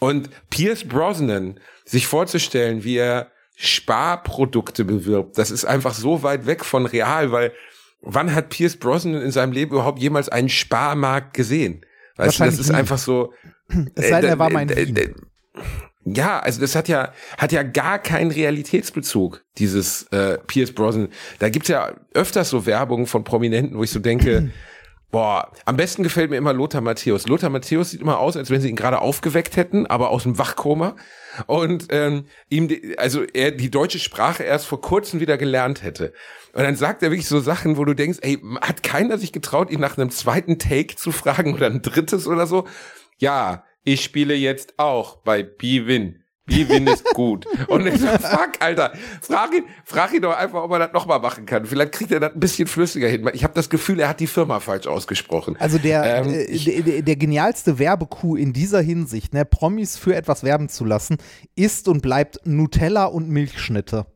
[0.00, 3.28] Und Pierce Brosnan, sich vorzustellen, wie er
[3.60, 7.52] Sparprodukte bewirbt, das ist einfach so weit weg von real, weil
[8.00, 11.84] wann hat Pierce Brosnan in seinem Leben überhaupt jemals einen Sparmarkt gesehen?
[12.16, 12.76] Weißt du, das ist nie.
[12.76, 13.32] einfach so.
[13.96, 15.14] Es sei denn, er war äh, mal in äh, äh,
[16.04, 21.08] ja, also das hat ja hat ja gar keinen Realitätsbezug dieses äh, Pierce Brosnan.
[21.40, 24.50] Da gibt's ja öfters so Werbung von Prominenten, wo ich so denke,
[25.10, 27.26] boah, am besten gefällt mir immer Lothar Matthäus.
[27.26, 30.38] Lothar Matthäus sieht immer aus, als wenn sie ihn gerade aufgeweckt hätten, aber aus dem
[30.38, 30.96] Wachkoma
[31.46, 36.12] und ähm, ihm also er die deutsche Sprache erst vor kurzem wieder gelernt hätte.
[36.52, 39.70] Und dann sagt er wirklich so Sachen, wo du denkst, ey, hat keiner sich getraut,
[39.70, 42.66] ihn nach einem zweiten Take zu fragen oder ein drittes oder so?
[43.18, 46.22] Ja, ich spiele jetzt auch bei B-Win.
[46.48, 47.46] B-Win ist gut.
[47.68, 51.20] Und ich so, fuck, Alter, frag ihn, frag ihn doch einfach, ob er das nochmal
[51.20, 51.64] machen kann.
[51.66, 53.28] Vielleicht kriegt er das ein bisschen flüssiger hin.
[53.32, 55.56] Ich habe das Gefühl, er hat die Firma falsch ausgesprochen.
[55.60, 60.16] Also der, Ähm, äh, der, der, der genialste Werbekuh in dieser Hinsicht, ne, Promis für
[60.16, 61.18] etwas werben zu lassen,
[61.54, 64.06] ist und bleibt Nutella und Milchschnitte.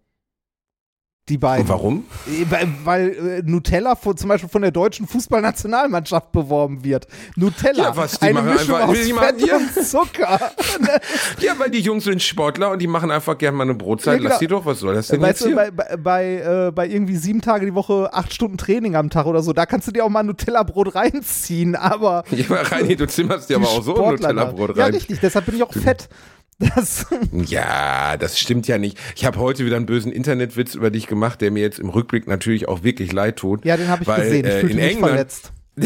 [1.29, 1.63] Die beiden.
[1.63, 2.05] Und warum?
[2.27, 7.07] Äh, Weil, äh, Nutella von, zum Beispiel von der deutschen Fußballnationalmannschaft beworben wird.
[7.37, 9.57] Nutella, Ja, was, die eine machen Mischung einfach- aus die machen- ja.
[9.57, 10.41] und Zucker.
[11.41, 14.15] Ja, weil die Jungs sind Sportler und die machen einfach gerne mal eine Brotzeit.
[14.15, 14.31] Ja, genau.
[14.31, 15.57] Lass die doch, was soll das denn weißt jetzt du, hier?
[15.57, 19.27] bei, bei, bei, äh, bei irgendwie sieben Tage die Woche, acht Stunden Training am Tag
[19.27, 23.07] oder so, da kannst du dir auch mal Nutella-Brot reinziehen, aber ja, aber Reini, du
[23.07, 24.95] zimmerst dir aber auch so da- Nutella-Brot Ja, rein.
[24.95, 26.09] richtig, deshalb bin ich auch fett.
[26.75, 28.99] Das, Ja, das stimmt ja nicht.
[29.17, 32.27] Ich habe heute wieder einen bösen Internetwitz über dich gemacht, der mir jetzt im Rückblick
[32.27, 33.65] natürlich auch wirklich leid tut.
[33.65, 34.47] ja, den habe ich weil, gesehen.
[34.47, 35.53] Ich äh, fühlte in mich England, verletzt.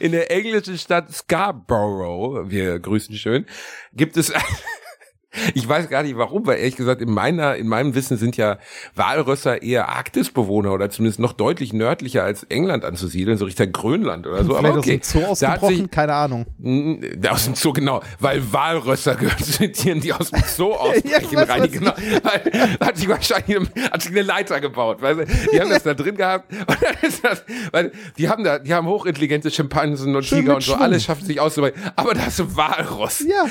[0.00, 3.46] in der englischen Stadt Scarborough, wir grüßen schön,
[3.92, 4.32] gibt es
[5.54, 8.58] Ich weiß gar nicht warum, weil ehrlich gesagt in meiner, in meinem Wissen sind ja
[8.94, 14.44] Walrösser eher Arktisbewohner oder zumindest noch deutlich nördlicher als England anzusiedeln, so Richtung Grönland oder
[14.44, 14.54] so.
[14.54, 16.46] Vielleicht Aber aus okay, dem Zoo ausgebrochen, sich, keine Ahnung.
[17.28, 18.02] Aus dem Zoo, genau.
[18.20, 21.38] Weil Walrösser gehören zu den Tieren, die aus dem Zoo ausbrechen.
[21.38, 21.92] Reini, was genau.
[22.22, 23.58] Weil, hat sich wahrscheinlich
[23.90, 25.00] hat sich eine Leiter gebaut.
[25.00, 25.24] Weißt du?
[25.52, 26.52] Die haben das da drin gehabt.
[26.52, 30.56] Und dann ist das, weil die haben da, die haben hochintelligente Schimpansen und Schön Tiger
[30.56, 30.72] und so.
[30.72, 30.82] Schwung.
[30.82, 31.80] Alles schaffen sich auszubrechen.
[31.96, 33.24] Aber das ist Walross.
[33.26, 33.46] Ja.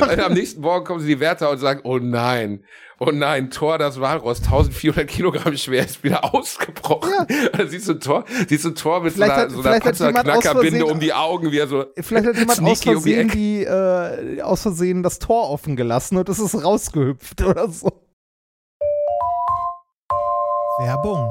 [0.00, 2.64] Und am nächsten Morgen kommen sie die Wärter und sagen, oh nein.
[3.00, 7.10] Oh nein, Thor, das Walross, 1400 Kilogramm schwer, ist wieder ausgebrochen.
[7.28, 7.48] Ja.
[7.50, 9.84] Dann siehst du Thor, siehst du Thor mit Vielleicht so einer, hat- so einer vielleicht
[9.86, 12.78] hat jemand aus Panzerknackerbinde Versehen- um die Augen, wie er so Vielleicht hat jemand aus
[12.78, 16.54] sneaky um die Versehen, die, äh, aus Versehen das Tor offen gelassen und es ist
[16.64, 17.90] rausgehüpft oder so.
[20.78, 21.30] Werbung.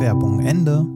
[0.00, 0.86] Werbung Ende.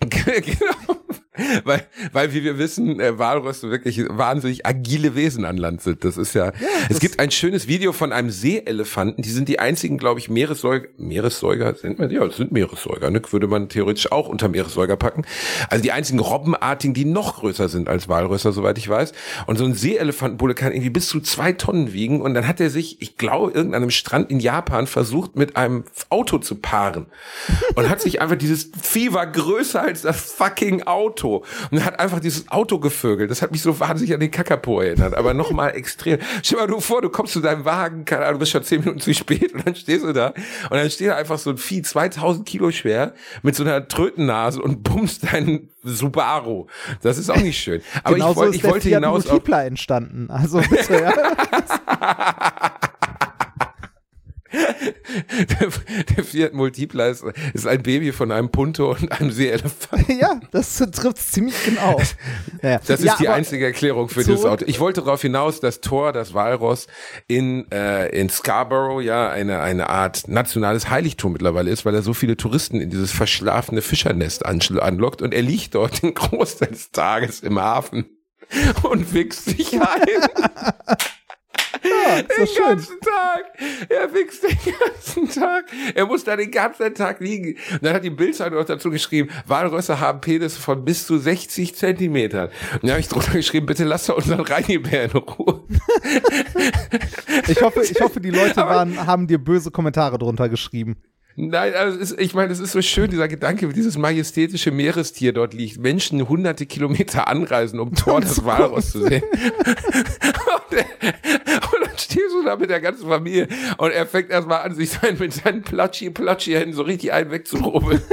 [0.00, 0.97] genau.
[1.64, 6.04] Weil, weil, wie wir wissen, äh, Walröste wirklich wahnsinnig agile Wesen an Land sind.
[6.04, 6.52] Das ist ja.
[6.88, 9.22] es gibt ein schönes Video von einem Seeelefanten.
[9.22, 10.88] Die sind die einzigen, glaube ich, Meeressäuger.
[10.96, 12.10] Meeressäuger sind wir?
[12.10, 13.10] Ja, das sind Meeressäuger.
[13.10, 13.22] Ne?
[13.30, 15.24] Würde man theoretisch auch unter Meeressäuger packen.
[15.68, 19.12] Also die einzigen Robbenartigen, die noch größer sind als Walrösser, soweit ich weiß.
[19.46, 22.20] Und so ein Seeelefantenbulle kann irgendwie bis zu zwei Tonnen wiegen.
[22.20, 26.38] Und dann hat er sich, ich glaube, irgendeinem Strand in Japan versucht, mit einem Auto
[26.38, 27.06] zu paaren.
[27.74, 31.27] Und hat sich einfach dieses Vieh war größer als das fucking Auto.
[31.28, 33.30] Auto und hat einfach dieses Auto gevögelt.
[33.30, 36.18] Das hat mich so wahnsinnig an den Kakapo erinnert, aber nochmal extrem.
[36.42, 38.80] Stell dir mal vor, du kommst zu deinem Wagen, keine Ahnung, du bist schon zehn
[38.80, 41.58] Minuten zu spät und dann stehst du da und dann steht da einfach so ein
[41.58, 46.66] Vieh, 2000 Kilo schwer, mit so einer Trötennase und bummst deinen Subaru.
[47.02, 47.82] Das ist auch nicht schön.
[48.02, 50.30] Aber Genauso ich, wollte, ist ich wollte hinaus auf, Multipla entstanden.
[50.30, 51.12] Also bitte, ja.
[54.58, 55.68] der,
[56.16, 60.08] der Fiat Multipla ist, ist ein Baby von einem Punto und einem Seeelefant.
[60.20, 62.00] ja, das trifft ziemlich genau.
[62.62, 62.80] Ja.
[62.86, 64.64] Das ist ja, die einzige Erklärung für dieses Auto.
[64.66, 66.88] Ich wollte darauf hinaus, dass Thor, das Walross,
[67.28, 72.14] in, äh, in Scarborough ja eine, eine Art nationales Heiligtum mittlerweile ist, weil er so
[72.14, 77.40] viele Touristen in dieses verschlafene Fischernest anlockt und er liegt dort den Großteil des Tages
[77.40, 78.06] im Hafen
[78.82, 80.06] und wichst sich ein.
[81.82, 82.64] Ja, Den doch schön.
[82.66, 83.44] ganzen Tag.
[83.88, 85.66] Er wächst den ganzen Tag.
[85.94, 87.56] Er muss da den ganzen Tag liegen.
[87.72, 91.74] Und dann hat die Bildzeitung noch dazu geschrieben, Walrösser haben Penis von bis zu 60
[91.74, 92.48] Zentimetern.
[92.74, 95.62] Und dann habe ich drunter geschrieben, bitte lasst unseren Reinibär in Ruhe.
[97.48, 100.96] Ich hoffe, ich hoffe, die Leute waren, haben dir böse Kommentare drunter geschrieben.
[101.40, 105.32] Nein, also ist, ich meine, es ist so schön, dieser Gedanke, wie dieses majestätische Meerestier
[105.32, 105.78] dort liegt.
[105.78, 109.22] Menschen hunderte Kilometer anreisen, um Tor des Walross zu sehen.
[109.32, 113.46] und, dann stehst du da mit der ganzen Familie
[113.76, 118.02] und er fängt erstmal an, sich sein, mit seinen Platschi-Platschi-Händen so richtig einen wegzurubbeln.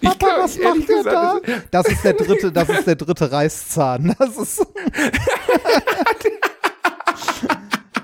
[0.00, 1.40] Ich Papa, glaub, was macht der da?
[1.70, 4.14] Das ist der dritte, das ist der dritte Reißzahn.
[4.18, 4.66] Das ist.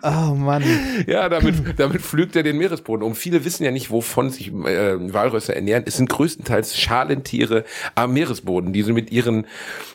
[0.03, 0.63] Oh Mann.
[1.07, 3.15] Ja, damit, damit pflügt er den Meeresboden um.
[3.15, 5.85] Viele wissen ja nicht, wovon sich äh, Walrösser ernähren.
[5.87, 9.47] Es sind größtenteils Schalentiere am Meeresboden, die sie mit ihren,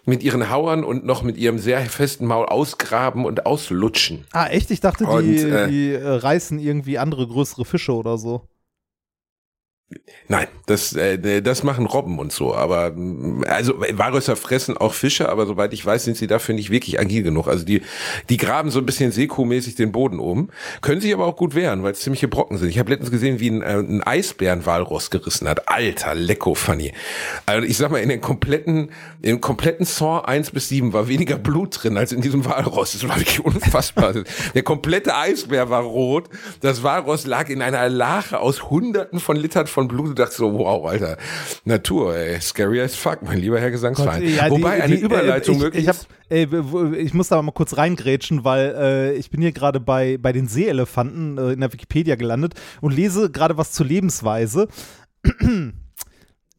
[0.06, 4.26] mit ihren Hauern und noch mit ihrem sehr festen Maul ausgraben und auslutschen.
[4.32, 4.72] Ah, echt?
[4.72, 8.48] Ich dachte, die, Und, äh, die äh, reißen irgendwie andere größere Fische oder so.
[10.28, 12.56] Nein, das, äh, das machen Robben und so.
[12.56, 16.70] Aber mm, also Walrösser fressen auch Fische, aber soweit ich weiß, sind sie dafür nicht
[16.70, 17.48] wirklich agil genug.
[17.48, 17.82] Also die,
[18.30, 20.50] die graben so ein bisschen Seekuh-mäßig den Boden um,
[20.82, 22.70] können sich aber auch gut wehren, weil es ziemliche Brocken sind.
[22.70, 25.68] Ich habe letztens gesehen, wie ein, äh, ein Eisbärenwalross gerissen hat.
[25.70, 26.94] Alter, lecko funny.
[27.46, 31.38] Also ich sag mal, in den kompletten, im kompletten Saw 1 bis 7 war weniger
[31.38, 32.94] Blut drin als in diesem Walross.
[32.94, 34.14] Das war wirklich unfassbar.
[34.54, 36.30] Der komplette Eisbär war rot.
[36.62, 40.10] Das Walross lag in einer Lache aus hunderten von Litern von Blut.
[40.10, 41.18] Du dachtest so, wow, Alter,
[41.66, 44.24] Natur, ey, scary as fuck, mein lieber Herr Gesangsverein.
[44.28, 46.08] Ja, die- Wobei eine die- Überleitung äh, ich, möglich ich, ist.
[46.30, 46.48] ey,
[46.98, 50.48] ich muss da mal kurz reingrätschen, weil äh, ich bin hier gerade bei, bei den
[50.48, 54.68] Seeelefanten äh, in der Wikipedia gelandet und lese gerade was zur Lebensweise.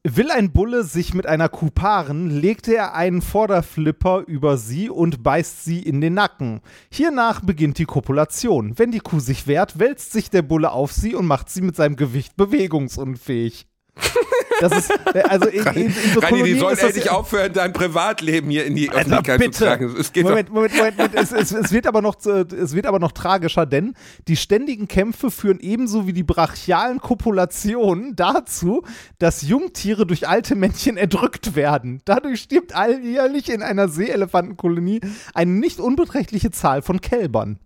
[0.06, 5.22] Will ein Bulle sich mit einer Kuh paaren, legt er einen Vorderflipper über sie und
[5.22, 6.60] beißt sie in den Nacken.
[6.90, 8.78] Hiernach beginnt die Kopulation.
[8.78, 11.74] Wenn die Kuh sich wehrt, wälzt sich der Bulle auf sie und macht sie mit
[11.74, 13.66] seinem Gewicht bewegungsunfähig.
[14.60, 18.50] Das ist, äh, also in, in, in so Rani, die sollen endlich aufhören, dein Privatleben
[18.50, 19.52] hier in die Öffentlichkeit bitte.
[19.52, 19.96] zu tragen.
[19.98, 21.14] Es geht Moment, Moment, Moment, Moment.
[21.14, 23.94] Es, es, es, wird aber noch, es wird aber noch tragischer, denn
[24.28, 28.82] die ständigen Kämpfe führen ebenso wie die brachialen Kopulationen dazu,
[29.18, 32.02] dass Jungtiere durch alte Männchen erdrückt werden.
[32.04, 35.00] Dadurch stirbt alljährlich in einer Seeelefantenkolonie
[35.34, 37.58] eine nicht unbeträchtliche Zahl von Kälbern.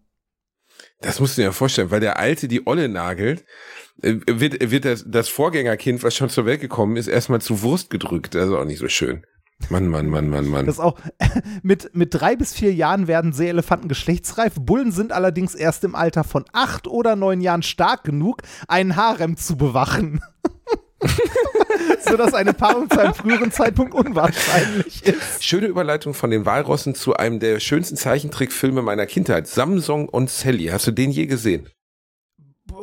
[1.01, 3.45] das musst du dir ja vorstellen, weil der Alte die Olle nagelt,
[4.01, 8.37] wird, wird das, das Vorgängerkind, was schon zur Welt gekommen ist, erstmal zu Wurst gedrückt.
[8.37, 9.23] Also auch nicht so schön.
[9.71, 10.67] Mann, Mann, Mann, Mann, Mann.
[10.67, 10.99] Das ist auch
[11.63, 14.55] mit, mit drei bis vier Jahren werden Seeelefanten geschlechtsreif.
[14.59, 19.37] Bullen sind allerdings erst im Alter von acht oder neun Jahren stark genug, einen Harem
[19.37, 20.23] zu bewachen.
[22.01, 25.45] Sodass eine Paarung zu einem früheren Zeitpunkt unwahrscheinlich ist.
[25.45, 29.47] Schöne Überleitung von den Walrossen zu einem der schönsten Zeichentrickfilme meiner Kindheit.
[29.47, 30.67] Samsung und Sally.
[30.67, 31.69] Hast du den je gesehen?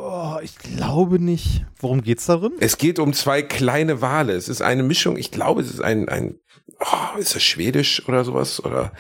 [0.06, 1.66] Boah, ich glaube nicht.
[1.80, 2.52] Worum geht's darin?
[2.60, 4.34] Es geht um zwei kleine Wale.
[4.34, 6.36] Es ist eine Mischung, ich glaube, es ist ein, ein
[6.80, 8.64] oh, ist das schwedisch oder sowas?
[8.64, 8.92] Oder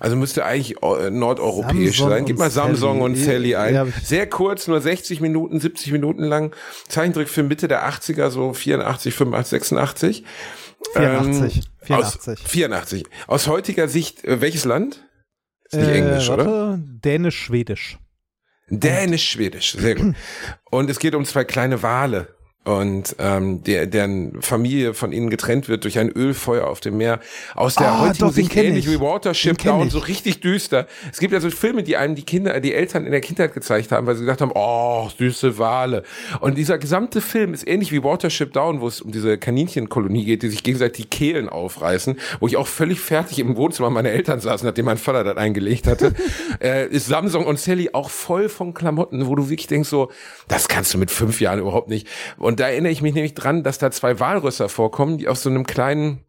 [0.00, 2.24] also müsste eigentlich äh, nordeuropäisch Samsung sein.
[2.24, 3.04] Gib mal Samsung Sally.
[3.04, 3.74] und Sally ein.
[3.74, 6.54] Ja, Sehr kurz, nur 60 Minuten, 70 Minuten lang.
[6.88, 10.24] Zeichentrickfilm Mitte der 80er, so 84, 85, 86.
[10.94, 11.62] 84.
[11.88, 12.48] Ähm, Aus, 84.
[12.48, 13.04] 84.
[13.26, 15.06] Aus heutiger Sicht, äh, welches Land?
[15.70, 16.46] Ist nicht Äh, Englisch, oder?
[16.46, 17.98] warte, Dänisch-Schwedisch.
[18.68, 20.16] Dänisch-Schwedisch, sehr gut.
[20.70, 22.35] Und es geht um zwei kleine Wale.
[22.66, 27.20] Und ähm, der, deren Familie von ihnen getrennt wird durch ein Ölfeuer auf dem Meer.
[27.54, 28.92] Aus der Ah, heutigen doch, Sicht ähnlich ich.
[28.92, 30.88] wie Watership Down, so richtig düster.
[31.12, 33.92] Es gibt ja so Filme, die einem die Kinder, die Eltern in der Kindheit gezeigt
[33.92, 36.02] haben, weil sie gesagt haben, oh, süße Wale.
[36.40, 40.42] Und dieser gesamte Film ist ähnlich wie Watership Down, wo es um diese Kaninchenkolonie geht,
[40.42, 44.40] die sich gegenseitig die Kehlen aufreißen, wo ich auch völlig fertig im Wohnzimmer meiner Eltern
[44.40, 46.14] saß, nachdem mein Vater das eingelegt hatte,
[46.60, 50.10] äh, ist Samsung und Sally auch voll von Klamotten, wo du wirklich denkst so,
[50.48, 52.08] das kannst du mit fünf Jahren überhaupt nicht.
[52.38, 55.50] Und da erinnere ich mich nämlich dran, dass da zwei Walrösser vorkommen, die auf so
[55.50, 56.22] einem kleinen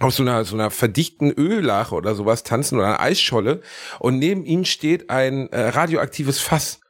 [0.00, 3.62] auf so einer, so einer verdichten Öllache oder sowas tanzen oder einer Eisscholle
[3.98, 6.80] und neben ihnen steht ein äh, radioaktives Fass.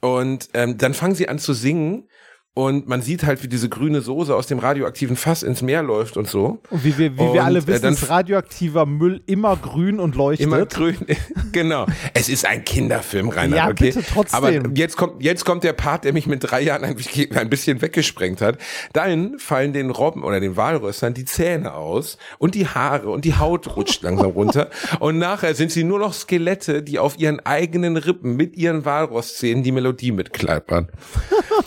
[0.00, 2.08] Und ähm, dann fangen sie an zu singen
[2.58, 6.16] und man sieht halt, wie diese grüne Soße aus dem radioaktiven Fass ins Meer läuft
[6.16, 6.58] und so.
[6.70, 10.00] Und wie wir, wie Und, wir alle äh, wissen, dann- ist radioaktiver Müll immer grün
[10.00, 10.46] und leuchtet.
[10.46, 10.96] Immer grün.
[11.52, 11.84] genau.
[12.14, 13.58] Es ist ein Kinderfilm, Reinhard.
[13.58, 13.92] Ja, okay?
[13.92, 14.38] bitte, trotzdem.
[14.38, 17.50] Aber jetzt kommt, jetzt kommt der Part, der mich mit drei Jahren ein bisschen, ein
[17.50, 18.56] bisschen weggesprengt hat.
[18.94, 23.34] Dann fallen den Robben oder den Walrössern die Zähne aus und die Haare und die
[23.36, 24.70] Haut rutscht langsam runter.
[25.00, 29.62] Und nachher sind sie nur noch Skelette, die auf ihren eigenen Rippen mit ihren Walrosszähnen
[29.62, 30.88] die Melodie mitklappern.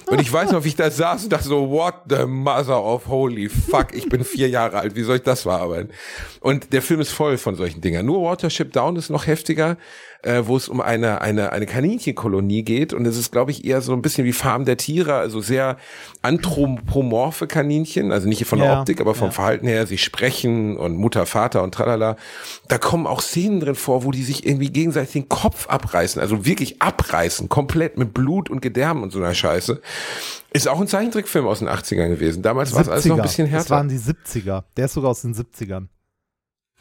[0.08, 3.08] Und ich weiß noch, wie ich da saß und dachte so, what the mother of
[3.08, 5.92] holy fuck, ich bin vier Jahre alt, wie soll ich das verarbeiten?
[6.40, 8.06] Und der Film ist voll von solchen Dingern.
[8.06, 9.78] Nur Watership Down ist noch heftiger,
[10.24, 13.82] äh, wo es um eine, eine, eine Kaninchenkolonie geht und es ist, glaube ich, eher
[13.82, 15.78] so ein bisschen wie Farm der Tiere, also sehr
[16.22, 19.32] anthropomorphe Kaninchen, also nicht von der Ja, Optik, aber vom ja.
[19.32, 22.16] Verhalten her, sie sprechen und Mutter, Vater und tralala.
[22.68, 26.46] Da kommen auch Szenen drin vor, wo die sich irgendwie gegenseitig den Kopf abreißen, also
[26.46, 29.82] wirklich abreißen, komplett mit Blut und Gedärmen und so einer Scheiße.
[30.52, 32.42] Ist auch ein Zeichentrickfilm aus den 80ern gewesen.
[32.42, 34.14] Damals war es alles noch ein bisschen Das waren härter.
[34.26, 34.64] die 70er.
[34.78, 35.88] Der ist sogar aus den 70ern.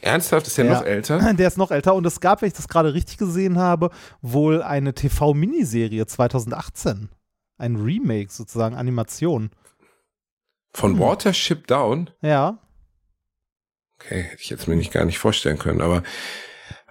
[0.01, 0.75] Ernsthaft, ist der Ja.
[0.75, 1.33] noch älter?
[1.35, 3.91] Der ist noch älter und es gab, wenn ich das gerade richtig gesehen habe,
[4.23, 7.09] wohl eine TV-Miniserie 2018.
[7.59, 9.51] Ein Remake sozusagen, Animation.
[10.73, 12.11] Von Watership Down?
[12.21, 12.59] Ja.
[14.01, 16.03] Okay, hätte ich jetzt mir nicht gar nicht vorstellen können, aber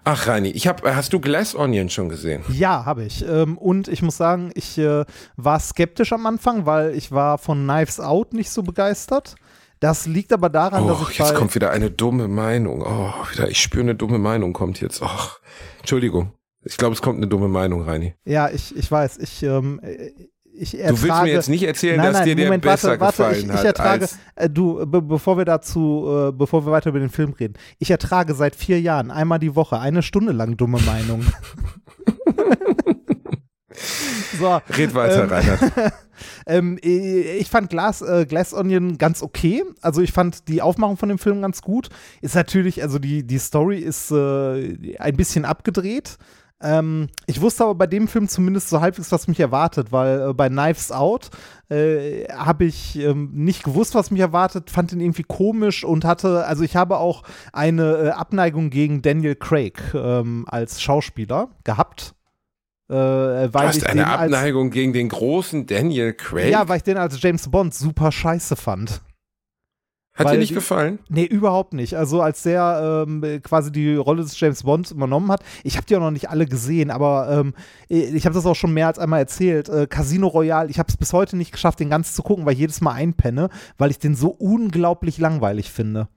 [0.10, 2.42] Ach, Reini, ich hab, hast du Glass Onion schon gesehen?
[2.48, 3.26] Ja, habe ich.
[3.28, 5.04] Ähm, und ich muss sagen, ich äh,
[5.36, 9.36] war skeptisch am Anfang, weil ich war von Knives Out nicht so begeistert.
[9.80, 12.82] Das liegt aber daran, Oh, dass ich jetzt kommt wieder eine dumme Meinung.
[12.82, 15.02] Oh, wieder, ich spüre eine dumme Meinung kommt jetzt.
[15.02, 15.08] Oh,
[15.80, 16.34] Entschuldigung.
[16.64, 18.16] Ich glaube, es kommt eine dumme Meinung, Reini.
[18.26, 20.12] ja, ich, ich weiß, ich, ähm, äh,
[20.60, 23.00] ich ertrage, Du willst mir jetzt nicht erzählen, nein, dass nein, dir der Moment, besser
[23.00, 23.60] warte, warte, gefallen ich, hat.
[23.60, 27.10] ich ertrage, als, äh, du, be bevor wir dazu, äh, bevor wir weiter über den
[27.12, 31.32] Film reden, ich ertrage seit vier Jahren einmal die Woche eine Stunde lang dumme Meinungen.
[34.40, 35.94] so, red weiter, ähm, Reinhard.
[36.48, 39.64] ähm, ich fand Glass, äh, Glass Onion ganz okay.
[39.82, 41.90] Also ich fand die Aufmachung von dem Film ganz gut.
[42.22, 46.18] Ist natürlich, also die, die Story ist äh, ein bisschen abgedreht.
[46.60, 50.34] Ähm, ich wusste aber bei dem Film zumindest so halbwegs, was mich erwartet, weil äh,
[50.34, 51.30] bei Knives Out
[51.70, 56.46] äh, habe ich ähm, nicht gewusst, was mich erwartet, fand ihn irgendwie komisch und hatte,
[56.46, 62.16] also ich habe auch eine äh, Abneigung gegen Daniel Craig ähm, als Schauspieler gehabt.
[62.90, 66.52] Äh, weil Du hast ich eine den als, Abneigung gegen den großen Daniel Craig?
[66.52, 69.02] ja, weil ich den als James Bond super scheiße fand.
[70.18, 70.98] Hat dir nicht gefallen?
[71.10, 71.96] Nee, überhaupt nicht.
[71.96, 75.96] Also als der ähm, quasi die Rolle des James Bond übernommen hat, ich habe die
[75.96, 77.54] auch noch nicht alle gesehen, aber ähm,
[77.88, 79.70] ich habe das auch schon mehr als einmal erzählt.
[79.70, 82.54] Äh, Casino Royale, ich habe es bis heute nicht geschafft, den ganz zu gucken, weil
[82.54, 86.08] ich jedes Mal einpenne, weil ich den so unglaublich langweilig finde.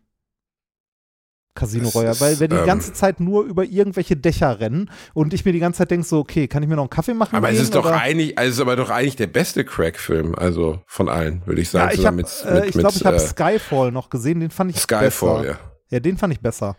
[1.54, 5.44] Casino Royale, weil wir die ähm, ganze Zeit nur über irgendwelche Dächer rennen und ich
[5.44, 7.34] mir die ganze Zeit denke so, okay, kann ich mir noch einen Kaffee machen?
[7.36, 8.00] Aber es gehen, ist doch oder?
[8.00, 11.68] eigentlich, also es ist aber doch eigentlich der beste Craig-Film, also von allen, würde ich
[11.68, 12.00] sagen.
[12.00, 15.42] Ja, ich mit, äh, glaube, ich habe äh, Skyfall noch gesehen, den fand ich Skyfall,
[15.42, 15.44] besser.
[15.44, 15.58] ja.
[15.90, 16.76] Ja, den fand ich besser.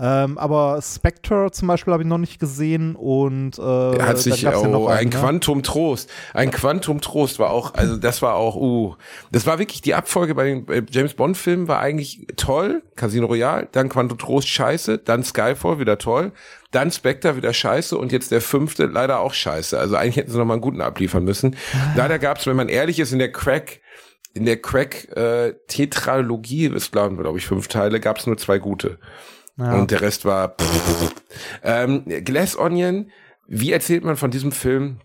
[0.00, 3.62] Ähm, aber Spectre zum Beispiel habe ich noch nicht gesehen und äh,
[4.00, 5.16] hat sich gab's ja oh, noch ein einen, ne?
[5.16, 6.08] Quantum Trost.
[6.34, 8.94] Ein Quantum Trost war auch, also das war auch, uh,
[9.32, 12.82] das war wirklich die Abfolge bei den äh, James Bond Filmen war eigentlich toll.
[12.94, 16.30] Casino Royale, dann Quantum Trost scheiße, dann Skyfall wieder toll,
[16.70, 19.76] dann Spectre wieder scheiße und jetzt der fünfte leider auch scheiße.
[19.76, 21.56] Also eigentlich hätten sie noch mal einen guten abliefern müssen.
[21.72, 21.94] Ah.
[21.96, 23.80] Leider gab's, wenn man ehrlich ist, in der Crack
[24.34, 28.98] in der Crack äh, Tetralogie, es glaube glaub ich fünf Teile, gab's nur zwei gute.
[29.58, 29.74] Ja.
[29.74, 30.56] Und der Rest war.
[31.62, 33.10] ähm, Glass Onion,
[33.46, 35.00] wie erzählt man von diesem Film,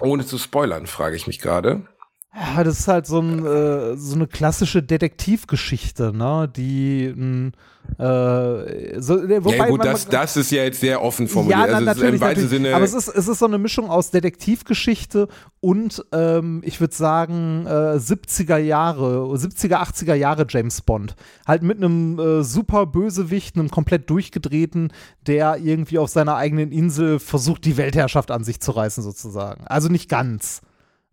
[0.00, 1.88] ohne zu spoilern, frage ich mich gerade.
[2.34, 6.50] Ja, das ist halt so, ein, äh, so eine klassische Detektivgeschichte, ne?
[6.54, 7.52] Die mh,
[7.96, 11.58] äh, so, äh, wobei ja gut, man, das, das ist ja jetzt sehr offen formuliert.
[11.58, 12.48] Ja, na, also ist natürlich, im weitesten.
[12.48, 12.74] Sinne.
[12.74, 15.28] Aber es ist, es ist so eine Mischung aus Detektivgeschichte
[15.60, 21.16] und ähm, ich würde sagen äh, 70er Jahre, 70er, 80er Jahre James Bond.
[21.46, 24.92] Halt mit einem äh, super Bösewicht, einem komplett durchgedrehten,
[25.26, 29.66] der irgendwie auf seiner eigenen Insel versucht, die Weltherrschaft an sich zu reißen, sozusagen.
[29.66, 30.60] Also nicht ganz.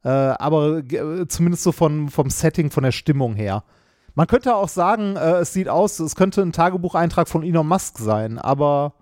[0.06, 3.64] Äh, aber äh, zumindest so von, vom Setting, von der Stimmung her.
[4.14, 7.98] Man könnte auch sagen, äh, es sieht aus, es könnte ein Tagebucheintrag von Elon Musk
[7.98, 8.94] sein, aber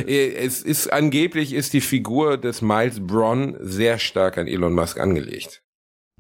[0.07, 4.99] Äh, es ist angeblich ist die Figur des Miles Braun sehr stark an Elon Musk
[4.99, 5.63] angelegt.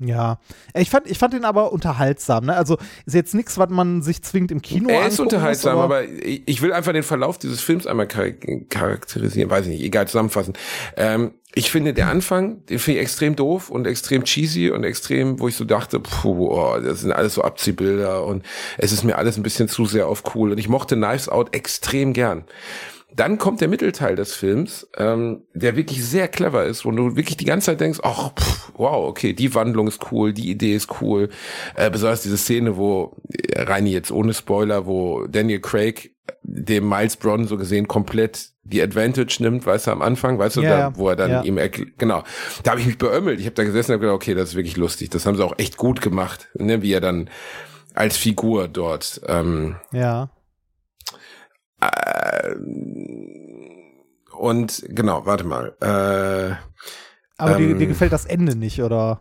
[0.02, 0.38] Ja,
[0.74, 2.46] ich fand, ich fand ihn aber unterhaltsam.
[2.46, 2.56] Ne?
[2.56, 6.04] Also ist jetzt nichts, was man sich zwingend im Kino Er ist unterhaltsam, muss, aber
[6.04, 8.32] ich ich will einfach den Verlauf dieses Films einmal char-
[8.70, 10.54] charakterisieren, weiß ich nicht, egal, zusammenfassen.
[10.96, 15.38] Ähm, ich finde, der Anfang, den finde ich extrem doof und extrem cheesy und extrem,
[15.40, 18.44] wo ich so dachte, puh, oh, das sind alles so Abziehbilder und
[18.78, 20.52] es ist mir alles ein bisschen zu sehr auf cool.
[20.52, 22.44] Und ich mochte Knives Out extrem gern.
[23.12, 27.36] Dann kommt der Mittelteil des Films, ähm, der wirklich sehr clever ist, wo du wirklich
[27.36, 28.30] die ganze Zeit denkst, ach,
[28.80, 31.28] wow, okay, die Wandlung ist cool, die Idee ist cool.
[31.76, 37.16] Äh, besonders diese Szene, wo, äh, Reini jetzt ohne Spoiler, wo Daniel Craig dem Miles
[37.16, 40.96] Bron so gesehen komplett die Advantage nimmt, weißt du, am Anfang, weißt du, Ja, da,
[40.96, 41.42] wo er dann Ja.
[41.42, 42.22] ihm erklärt, genau,
[42.62, 43.38] da habe ich mich beömmelt.
[43.40, 45.10] Ich habe da gesessen und hab gedacht, okay, das ist wirklich lustig.
[45.10, 47.28] Das haben sie auch echt gut gemacht, ne, wie er dann
[47.94, 50.30] als Figur dort ähm, Ja.
[51.80, 52.54] äh,
[54.38, 55.74] und genau, warte mal.
[55.80, 56.54] Äh,
[57.40, 59.20] Aber dir, Ähm, dir gefällt das Ende nicht, oder?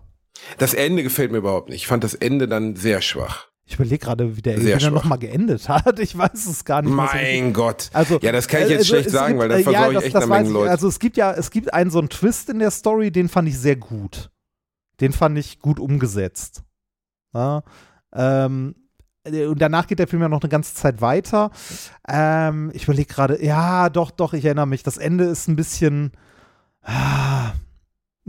[0.57, 1.81] das Ende gefällt mir überhaupt nicht.
[1.81, 3.47] Ich fand das Ende dann sehr schwach.
[3.65, 4.91] Ich überlege gerade, wie der Alien schwach.
[4.91, 5.99] nochmal geendet hat.
[5.99, 6.91] Ich weiß es gar nicht.
[6.91, 7.89] Mein Gott.
[7.93, 9.89] Also, ja, das kann ich jetzt also schlecht sagen, gibt, weil dann äh, versorge ja,
[9.89, 10.49] ich das- echt das eine Menge.
[10.49, 10.71] Leute.
[10.71, 13.47] Also es gibt ja, es gibt einen so einen Twist in der Story, den fand
[13.47, 14.31] ich sehr gut.
[15.01, 16.63] Den fand ich gut umgesetzt.
[17.33, 17.61] Ja,
[18.15, 18.73] ähm,
[19.23, 21.51] äh, und danach geht der Film ja noch eine ganze Zeit weiter.
[22.07, 24.81] Ähm, ich überlege gerade, ja, doch, doch, ich erinnere mich.
[24.81, 26.11] Das Ende ist ein bisschen,
[26.81, 27.51] ah,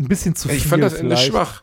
[0.00, 0.56] ein bisschen zu viel.
[0.56, 1.32] ich fand das Ende vielleicht.
[1.32, 1.62] schwach.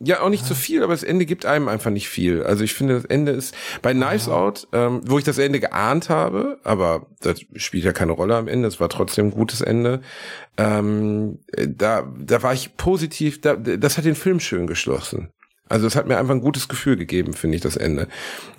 [0.00, 2.44] Ja, auch nicht zu viel, aber das Ende gibt einem einfach nicht viel.
[2.44, 6.08] Also ich finde, das Ende ist bei Knives Out, ähm, wo ich das Ende geahnt
[6.08, 10.00] habe, aber das spielt ja keine Rolle am Ende, es war trotzdem ein gutes Ende.
[10.56, 15.32] Ähm, äh, da, da war ich positiv, da, das hat den Film schön geschlossen.
[15.68, 18.08] Also es hat mir einfach ein gutes Gefühl gegeben, finde ich, das Ende.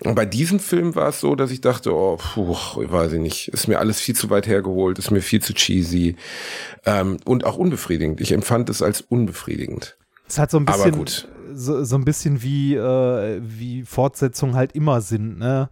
[0.03, 3.19] Und bei diesem Film war es so, dass ich dachte, oh, puh, ich weiß ich
[3.19, 6.15] nicht, ist mir alles viel zu weit hergeholt, ist mir viel zu cheesy
[6.85, 8.21] ähm, und auch unbefriedigend.
[8.21, 9.97] Ich empfand es als unbefriedigend.
[10.27, 11.27] Es ist halt so ein bisschen, gut.
[11.53, 15.69] So, so ein bisschen wie, äh, wie Fortsetzungen halt immer sind, ne?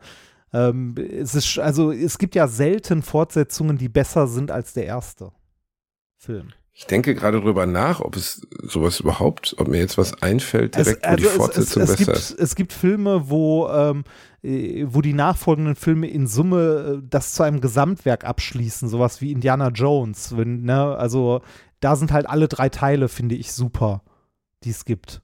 [0.54, 5.32] Ähm, es ist, also es gibt ja selten Fortsetzungen, die besser sind als der erste
[6.18, 6.54] Film.
[6.80, 11.04] Ich denke gerade drüber nach, ob es sowas überhaupt, ob mir jetzt was einfällt, direkt,
[11.04, 12.40] es, wo die Fortsetzung es, es, es, besser gibt, ist.
[12.40, 14.04] es gibt Filme, wo, ähm,
[14.44, 19.32] äh, wo die nachfolgenden Filme in Summe äh, das zu einem Gesamtwerk abschließen, sowas wie
[19.32, 20.38] Indiana Jones.
[20.38, 21.42] Wenn, ne, also
[21.80, 24.04] da sind halt alle drei Teile, finde ich, super,
[24.64, 25.24] die es gibt.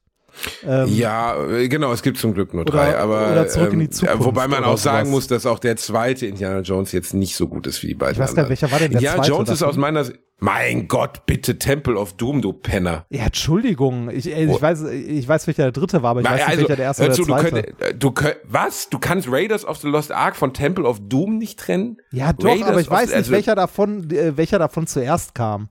[0.66, 3.78] Ähm, ja, äh, genau, es gibt zum Glück nur Oder- drei, aber oder Zurück in
[3.78, 5.14] die ähm, Zukunft wobei man oder auch sagen sowas.
[5.14, 8.14] muss, dass auch der zweite Indiana Jones jetzt nicht so gut ist wie die beiden
[8.14, 10.14] Ich weiß gar nicht, welcher war denn der Indiana zweite Jones ist aus meiner Si-
[10.44, 13.06] Mein Gott, bitte Temple of Doom, du Penner.
[13.08, 14.56] Ja, Entschuldigung, ich, äh, Oh.
[14.56, 16.76] ich, weiß, ich weiß, welcher der dritte war, aber ich Na, weiß nicht, also, welcher
[16.76, 18.90] der erste der du, könnt, äh, du könnt, was?
[18.90, 21.96] Du kannst Raiders of the Lost Ark von Temple of Doom nicht trennen?
[22.12, 25.70] ja, doch, Raiders aber ich weiß nicht, also- welcher davon, äh, welcher davon zuerst kam.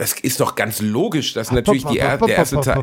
[0.00, 2.82] Das ist doch ganz logisch, dass natürlich die er, der erste Teil.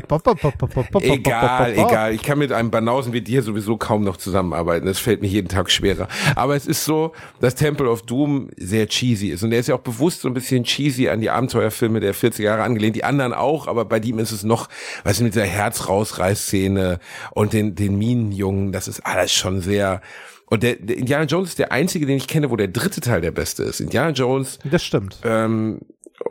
[1.02, 2.14] Egal, egal.
[2.14, 4.86] Ich kann mit einem Banausen wie dir sowieso kaum noch zusammenarbeiten.
[4.86, 6.06] Das fällt mir jeden Tag schwerer.
[6.36, 9.42] Aber es ist so, dass Temple of Doom sehr cheesy ist.
[9.42, 12.42] Und er ist ja auch bewusst so ein bisschen cheesy an die Abenteuerfilme der 40er
[12.42, 12.94] Jahre angelehnt.
[12.94, 14.68] Die anderen auch, aber bei ihm ist es noch,
[15.02, 17.00] weißt du, mit dieser Herz-Rausreiß-Szene
[17.32, 20.02] und den, den Minenjungen, das ist alles schon sehr,
[20.50, 23.20] und der, der Indiana Jones ist der einzige, den ich kenne, wo der dritte Teil
[23.20, 23.80] der beste ist.
[23.80, 25.18] Indiana Jones, Das stimmt.
[25.24, 25.80] ähm,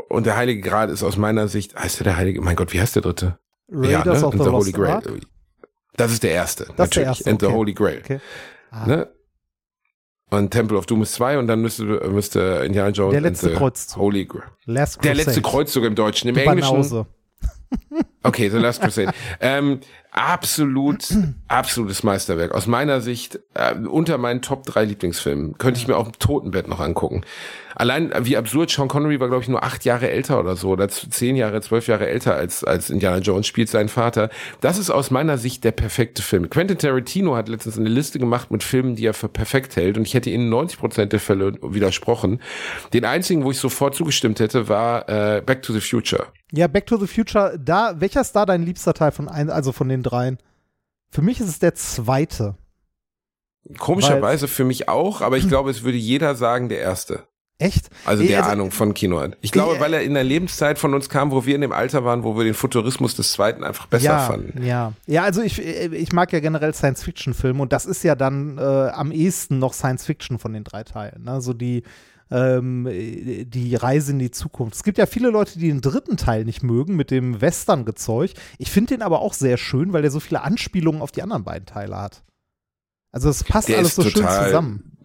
[0.10, 2.80] und der Heilige Gral ist aus meiner Sicht, heißt der der Heilige, mein Gott, wie
[2.82, 3.38] heißt der dritte?
[3.70, 5.04] Raiders of And the Lost Ark.
[5.96, 7.08] Das ist der erste, Das ist der natürlich.
[7.08, 7.56] erste, And the okay.
[7.56, 8.00] Holy Grail.
[8.04, 8.20] Okay.
[8.72, 8.86] Ah.
[8.88, 9.08] Ne?
[10.30, 13.56] Und Temple of Doom ist zwei und dann müsste, müsste Indiana Jones Der letzte the
[13.56, 13.98] Kreuzzug.
[13.98, 14.44] Holy Grail.
[14.66, 15.26] Last Der Crusade.
[15.30, 16.28] letzte Kreuzzug im Deutschen.
[16.30, 16.72] Im Du Englischen.
[16.72, 17.06] Banause.
[18.24, 19.14] Okay, The Last Crusade.
[19.40, 19.80] ähm,
[20.18, 21.06] absolut,
[21.48, 22.54] absolutes Meisterwerk.
[22.54, 25.58] Aus meiner Sicht äh, unter meinen Top drei Lieblingsfilmen.
[25.58, 27.24] Könnte ich mir auf dem Totenbett noch angucken.
[27.76, 30.70] Allein, äh, wie absurd, Sean Connery war, glaube ich, nur acht Jahre älter oder so,
[30.70, 34.30] oder zehn Jahre, zwölf Jahre älter als, als Indiana Jones, spielt sein Vater.
[34.62, 36.50] Das ist aus meiner Sicht der perfekte Film.
[36.50, 40.08] Quentin Tarantino hat letztens eine Liste gemacht mit Filmen, die er für perfekt hält, und
[40.08, 42.42] ich hätte ihnen 90 Prozent der Fälle widersprochen.
[42.94, 46.26] Den einzigen, wo ich sofort zugestimmt hätte, war äh, Back to the Future.
[46.54, 49.74] Ja, Back to the Future, da, welcher ist da dein liebster Teil von ein, also
[49.74, 50.38] von den dreien?
[51.10, 52.56] Für mich ist es der zweite.
[53.78, 57.24] Komischerweise für mich auch, aber ich glaube, es würde jeder sagen, der erste.
[57.60, 57.90] Echt?
[58.06, 59.36] Also der Ahnung von Kino hat.
[59.42, 62.06] Ich glaube, weil er in der Lebenszeit von uns kam, wo wir in dem Alter
[62.06, 64.64] waren, wo wir den Futurismus des Zweiten einfach besser ja, fanden.
[64.64, 68.62] Ja, ja, also ich, ich mag ja generell Science-Fiction-Filme und das ist ja dann äh,
[68.62, 71.24] am ehesten noch Science-Fiction von den drei Teilen.
[71.24, 71.42] Ne?
[71.42, 71.82] So die,
[72.32, 74.76] ähm, die Reise in die Zukunft.
[74.76, 78.34] Es gibt ja viele Leute, die den dritten Teil nicht mögen mit dem Western-Gezeug.
[78.58, 81.44] Ich finde den aber auch sehr schön, weil der so viele Anspielungen auf die anderen
[81.44, 82.24] beiden Teile hat.
[83.12, 84.98] Also es passt Der alles so schön zusammen.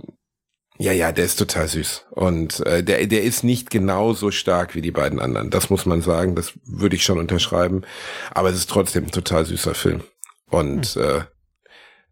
[0.78, 2.06] Ja, ja, der ist total süß.
[2.10, 5.50] Und äh, der, der ist nicht genauso stark wie die beiden anderen.
[5.50, 6.34] Das muss man sagen.
[6.34, 7.82] Das würde ich schon unterschreiben.
[8.32, 10.02] Aber es ist trotzdem ein total süßer Film.
[10.50, 11.20] Und äh,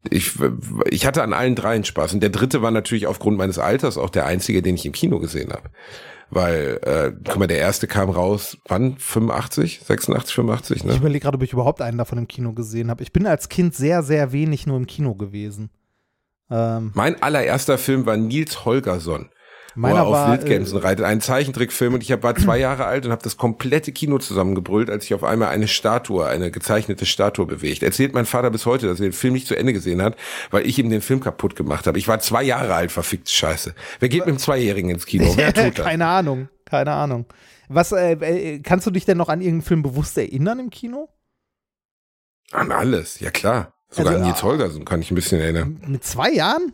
[0.09, 0.33] ich,
[0.89, 2.15] ich hatte an allen dreien Spaß.
[2.15, 5.19] Und der dritte war natürlich aufgrund meines Alters auch der einzige, den ich im Kino
[5.19, 5.69] gesehen habe.
[6.31, 8.97] Weil, äh, guck mal, der erste kam raus, wann?
[8.99, 9.81] 85?
[9.85, 10.95] 86, 85, Ich ne?
[10.97, 13.03] überlege gerade, ob ich überhaupt einen davon im Kino gesehen habe.
[13.03, 15.71] Ich bin als Kind sehr, sehr wenig nur im Kino gewesen.
[16.49, 19.29] Ähm, Mein allererster Film war Nils Holgersson.
[19.81, 21.05] Wo Meiner er auf Wildgänsen reitet.
[21.05, 25.05] Ein Zeichentrickfilm und ich war zwei Jahre alt und habe das komplette Kino zusammengebrüllt, als
[25.05, 27.83] ich auf einmal eine Statue, eine gezeichnete Statue bewegt.
[27.83, 30.17] Erzählt mein Vater bis heute, dass er den Film nicht zu Ende gesehen hat,
[30.51, 31.99] weil ich ihm den Film kaputt gemacht habe.
[31.99, 33.75] Ich war zwei Jahre alt, verfickte Scheiße.
[33.99, 35.33] Wer geht mit einem Zweijährigen ins Kino?
[35.37, 35.87] Wer tut das?
[35.87, 37.27] keine Ahnung, keine Ahnung.
[37.69, 41.09] Was, äh, äh, kannst du dich denn noch an irgendeinen Film bewusst erinnern im Kino?
[42.53, 43.73] An alles, ja klar.
[43.91, 45.81] Sogar Also, an Nils Holgersson kann ich ein bisschen erinnern.
[45.87, 46.73] Mit zwei Jahren?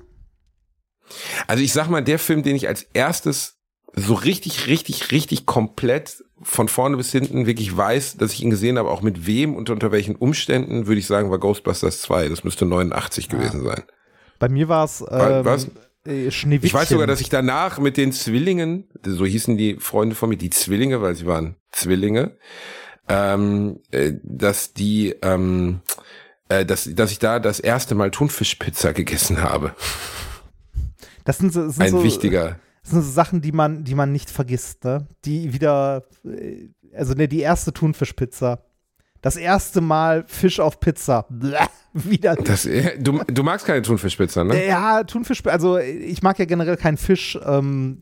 [1.46, 3.56] Also ich sag mal, der Film, den ich als erstes
[3.94, 8.78] so richtig, richtig, richtig komplett von vorne bis hinten wirklich weiß, dass ich ihn gesehen
[8.78, 12.28] habe, auch mit wem und unter welchen Umständen, würde ich sagen, war Ghostbusters 2.
[12.28, 13.82] Das müsste 89 gewesen sein.
[14.38, 15.68] Bei mir war es ähm, was?
[16.06, 16.66] äh, Schneewittchen.
[16.66, 20.36] Ich weiß sogar, dass ich danach mit den Zwillingen, so hießen die Freunde von mir,
[20.36, 22.36] die Zwillinge, weil sie waren Zwillinge,
[23.08, 25.80] ähm, äh, dass die, ähm,
[26.48, 29.74] äh, dass, dass ich da das erste Mal Thunfischpizza gegessen habe.
[31.26, 32.58] Das sind so, das sind Ein so, wichtiger.
[32.82, 35.06] Das sind so Sachen, die man, die man nicht vergisst, ne?
[35.24, 38.62] Die wieder, äh, also ne, die erste Thunfischpizza.
[39.20, 41.26] Das erste Mal Fisch auf Pizza.
[41.28, 41.58] Bläh,
[41.92, 42.36] wieder.
[42.36, 44.66] Das, äh, du, du magst keine Thunfischpizza, ne?
[44.66, 47.98] Ja, Thunfisch, also ich mag ja generell keinen Fisch, ähm,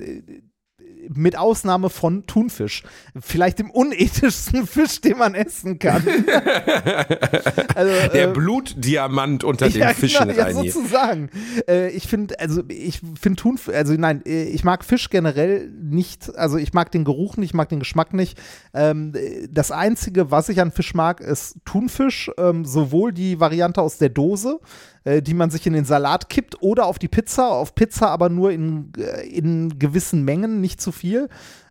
[1.12, 2.82] mit Ausnahme von Thunfisch.
[3.18, 6.02] Vielleicht dem unethischsten Fisch, den man essen kann.
[7.74, 11.30] also, Der äh, Blutdiamant unter den Fischen, genau, ja, sozusagen.
[11.68, 16.34] Äh, ich finde, also ich finde Thunfisch, also nein, äh, ich mag Fisch generell nicht,
[16.36, 18.40] also ich mag den Geruch nicht, ich mag den Geschmack nicht.
[18.72, 23.82] Ähm, äh, das Einzige, was ich an Fisch mag, ist Thunfisch, ähm, sowohl die Variante
[23.82, 24.61] aus der Dose,
[25.05, 28.28] äh, die man sich in den Salat kippt, oder auf die Pizza, auf Pizza aber
[28.28, 31.28] nur in, äh, in gewissen Mengen, nicht zu viel.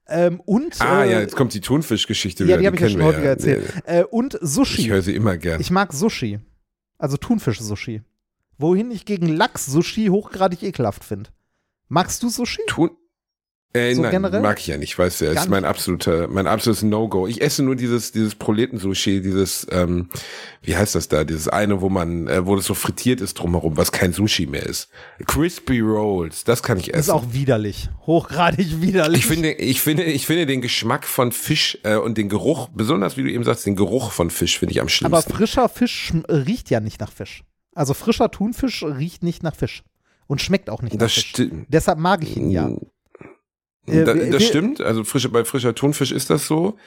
[0.08, 2.58] Ähm, und Ah äh, ja, jetzt kommt die Thunfischgeschichte ja, wieder.
[2.58, 3.74] die habe ich ja schon häufiger erzählt.
[3.86, 4.82] Äh, und Sushi.
[4.82, 5.62] Ich höre sie immer gern.
[5.62, 6.40] Ich mag Sushi.
[6.98, 8.02] Also Thunfisch-Sushi.
[8.58, 11.30] Wohin ich gegen Lachs-Sushi hochgradig ekelhaft finde.
[11.88, 12.62] Magst du Sushi?
[12.68, 12.92] Tun
[13.74, 14.42] äh, So nein, generell?
[14.42, 17.28] mag ich ja nicht, weißt du, das Gar ist mein absoluter, mein absolutes No-Go.
[17.28, 20.10] Ich esse nur dieses, dieses Proleten-Sushi, dieses, ähm,
[20.62, 23.76] wie heißt das da, dieses eine, wo man, äh, wo das so frittiert ist drumherum,
[23.78, 24.90] was kein Sushi mehr ist.
[25.28, 27.12] Crispy Rolls, das kann ich Ist essen.
[27.12, 27.90] auch widerlich.
[28.06, 29.20] Hochgradig widerlich.
[29.22, 33.18] ich finde, ich finde, ich finde den Geschmack von Fisch äh, und den Geruch, besonders
[33.18, 35.34] wie du eben sagst, den Geruch von Fisch finde ich am Aber schlimmsten.
[35.34, 37.44] frischer Fisch schm- riecht ja nicht nach Fisch.
[37.76, 39.84] Also frischer Thunfisch riecht nicht nach Fisch.
[40.28, 41.26] Und schmeckt auch nicht nach Das Fisch.
[41.26, 41.66] stimmt.
[41.70, 42.70] Deshalb mag ich ihn ja.
[43.86, 46.78] Da, wir- das wir- stimmt, also frische, bei frischer Thunfisch ist das so,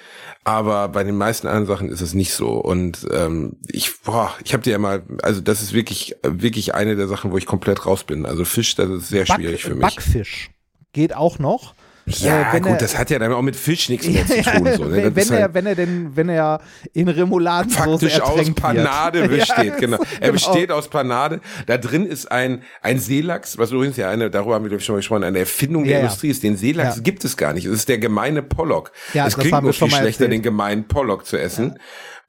[0.45, 2.53] aber bei den meisten anderen Sachen ist es nicht so.
[2.53, 6.97] Und ähm, ich, boah, ich habe dir ja mal, also das ist wirklich, wirklich eine
[6.97, 8.25] der Sachen, wo ich komplett raus bin.
[8.25, 9.83] Also Fisch, das ist sehr Back, schwierig für mich.
[9.83, 10.51] Backfisch
[10.95, 11.75] geht auch noch.
[12.07, 14.69] Ja, äh, gut, er- das hat ja dann auch mit Fisch nichts mehr zu tun.
[14.77, 15.15] So, ne?
[15.15, 16.61] wenn, ist er, halt wenn er denn, wenn er
[16.93, 19.41] in Remouladensoße faktisch aus Panade wird.
[19.41, 19.99] besteht, Ja, genau.
[19.99, 20.33] Er genau.
[20.33, 21.41] besteht aus Panade.
[21.67, 24.87] Da drin ist ein, ein Seelachs, was übrigens ja eine, darüber haben wir glaub ich,
[24.87, 26.01] schon mal gesprochen, eine Erfindung der ja.
[26.01, 26.43] Industrie ist.
[26.43, 27.65] Den Seelachs gibt es gar nicht.
[27.67, 28.93] Es ist der gemeine Pollock.
[29.13, 30.33] Ja, es klingt nur viel schlechter, erzählt.
[30.33, 31.79] den gemeinen Pollock zu essen.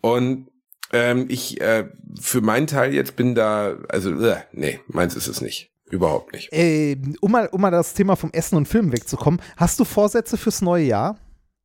[0.02, 0.48] Und
[0.94, 1.86] ähm, ich äh,
[2.20, 5.70] für meinen Teil jetzt bin da, also äh, nee, meins ist es nicht.
[5.90, 6.52] Überhaupt nicht.
[6.52, 10.38] Äh, um, mal, um mal das Thema vom Essen und Filmen wegzukommen, hast du Vorsätze
[10.38, 11.18] fürs neue Jahr?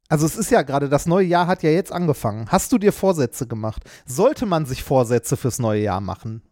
[0.08, 2.46] Also es ist ja gerade, das neue Jahr hat ja jetzt angefangen.
[2.48, 3.82] Hast du dir Vorsätze gemacht?
[4.04, 6.42] Sollte man sich Vorsätze fürs neue Jahr machen?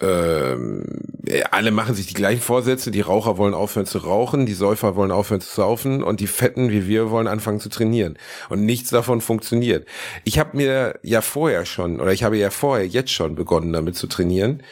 [0.00, 0.84] Ähm,
[1.26, 2.90] äh, alle machen sich die gleichen Vorsätze.
[2.90, 6.70] Die Raucher wollen aufhören zu rauchen, die Säufer wollen aufhören zu saufen und die Fetten
[6.70, 8.16] wie wir wollen anfangen zu trainieren.
[8.48, 9.86] Und nichts davon funktioniert.
[10.24, 13.96] Ich habe mir ja vorher schon, oder ich habe ja vorher jetzt schon begonnen damit
[13.96, 14.62] zu trainieren.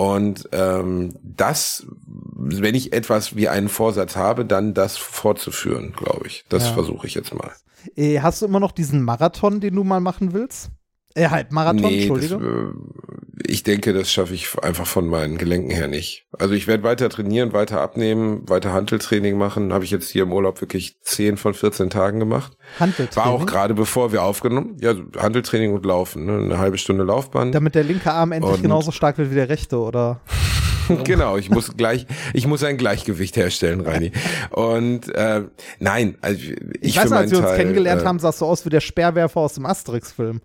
[0.00, 1.86] Und ähm, das,
[2.34, 6.46] wenn ich etwas wie einen Vorsatz habe, dann das fortzuführen, glaube ich.
[6.48, 6.72] Das Ja.
[6.72, 7.50] versuche ich jetzt mal.
[7.96, 10.70] Äh, hast du immer noch diesen Marathon, den du mal machen willst?
[11.14, 12.72] Äh, halt, Marathon, Nee, das, Entschuldige.
[12.72, 16.26] äh, ich denke, das schaffe ich einfach von meinen Gelenken her nicht.
[16.38, 19.72] Also ich werde weiter trainieren, weiter abnehmen, weiter Hanteltraining machen.
[19.72, 22.56] Habe ich jetzt hier im Urlaub wirklich 10 von 14 Tagen gemacht.
[22.78, 23.16] Handeltraining.
[23.16, 24.76] War auch gerade bevor wir aufgenommen.
[24.80, 26.26] Ja, so Hanteltraining und Laufen.
[26.26, 26.32] Ne?
[26.44, 27.54] Eine halbe Stunde Laufband.
[27.54, 30.20] Damit der linke Arm endlich Und- genauso stark wird wie der rechte, oder?
[31.04, 34.10] genau, ich muss gleich, ich muss ein Gleichgewicht herstellen, Reini.
[34.50, 35.42] Und äh,
[35.78, 38.40] nein, also ich, Ich, für weiß noch, als wir uns Teil, kennengelernt äh, haben, sahst
[38.40, 40.40] du aus wie der Speerwerfer aus dem Asterix-Film.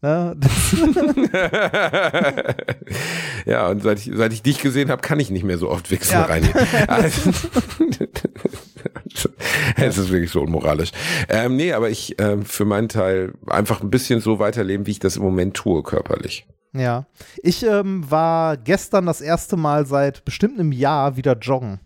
[0.00, 0.36] Ne?
[3.46, 5.90] Ja, und seit ich, seit ich dich gesehen habe, kann ich nicht mehr so oft
[5.90, 6.24] wichsen, Ja.
[6.24, 6.48] Reini.
[6.86, 7.30] Also,
[9.76, 10.90] es ist wirklich so unmoralisch.
[11.28, 14.98] Ähm, nee, aber ich ähm, für meinen Teil einfach ein bisschen so weiterleben, wie ich
[15.00, 16.46] das im Moment tue, körperlich.
[16.74, 17.06] ja.
[17.42, 21.80] Ich ähm, war gestern das erste Mal seit bestimmt einem Jahr wieder joggen.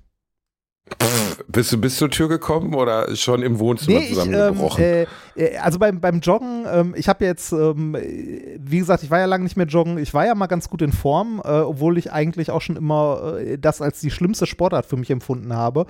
[1.49, 4.83] Bist du bis zur Tür gekommen oder schon im Wohnzimmer Nee, ich, ähm, zusammengebrochen?
[4.83, 5.07] äh,
[5.37, 9.19] äh, also beim, beim Joggen, ähm, ich habe jetzt, ähm, äh, wie gesagt, ich war
[9.19, 9.99] ja lange nicht mehr joggen.
[9.99, 13.39] Ich war ja mal ganz gut in Form, äh, obwohl ich eigentlich auch schon immer
[13.39, 15.87] äh, das als die schlimmste Sportart für mich empfunden habe.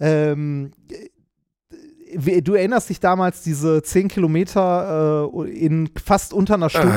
[0.00, 0.72] Ähm,
[2.16, 6.88] du erinnerst dich damals diese 10 Kilometer äh, in fast unter einer Stunde,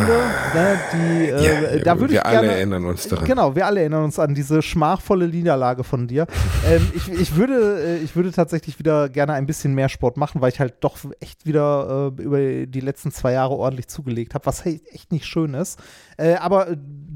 [0.54, 3.26] ne, die, äh, ja, da würde wir ich alle gerne, erinnern uns daran.
[3.26, 6.28] Genau, wir alle erinnern uns an diese schmachvolle Niederlage von dir.
[6.70, 10.42] ähm, ich, ich, würde, äh, ich würde tatsächlich wieder gerne ein bisschen mehr Sport machen,
[10.42, 14.46] weil ich halt doch echt wieder äh, über die letzten zwei Jahre ordentlich zugelegt habe,
[14.46, 15.80] was echt nicht schön ist.
[16.18, 16.68] Äh, aber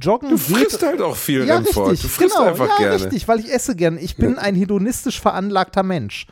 [0.01, 2.95] Joggen Du geht- frisst halt auch viel, ja, richtig, Du frisst genau, einfach ja, gerne.
[2.95, 3.97] richtig, weil ich esse gern.
[3.97, 6.27] Ich bin ein hedonistisch veranlagter Mensch.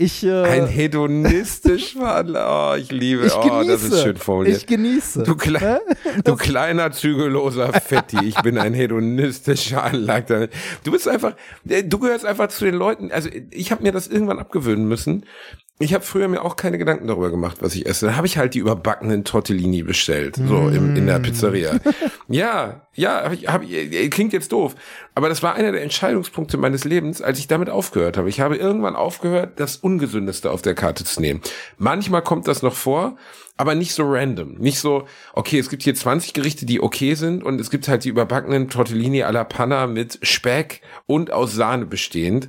[0.00, 2.70] Ich, äh, Ein hedonistisch Wandler.
[2.72, 3.26] Oh, ich liebe.
[3.26, 3.68] ich oh, genieße.
[3.68, 4.58] das ist schön formuliert.
[4.58, 5.24] Ich genieße.
[5.24, 5.80] Du, klei Ne?
[6.22, 8.24] du kleiner, zügelloser Fetti.
[8.24, 10.48] Ich bin ein hedonistischer Anlagter.
[10.84, 11.34] Du bist einfach,
[11.68, 13.10] äh, du gehörst einfach zu den Leuten.
[13.10, 15.26] Also ich habe mir das irgendwann abgewöhnen müssen.
[15.80, 18.06] Ich habe früher mir auch keine Gedanken darüber gemacht, was ich esse.
[18.06, 21.78] Dann habe ich halt die überbackenen Tortellini bestellt, so im, in der Pizzeria.
[22.28, 24.74] ja, ja, hab ich, hab, äh, klingt jetzt doof,
[25.14, 28.28] aber das war einer der Entscheidungspunkte meines Lebens, als ich damit aufgehört habe.
[28.28, 31.42] Ich habe irgendwann aufgehört, das Ungesündeste auf der Karte zu nehmen.
[31.76, 33.16] Manchmal kommt das noch vor,
[33.56, 34.54] aber nicht so random.
[34.54, 38.02] Nicht so, okay, es gibt hier 20 Gerichte, die okay sind und es gibt halt
[38.02, 42.48] die überbackenen Tortellini alla Panna mit Speck und aus Sahne bestehend.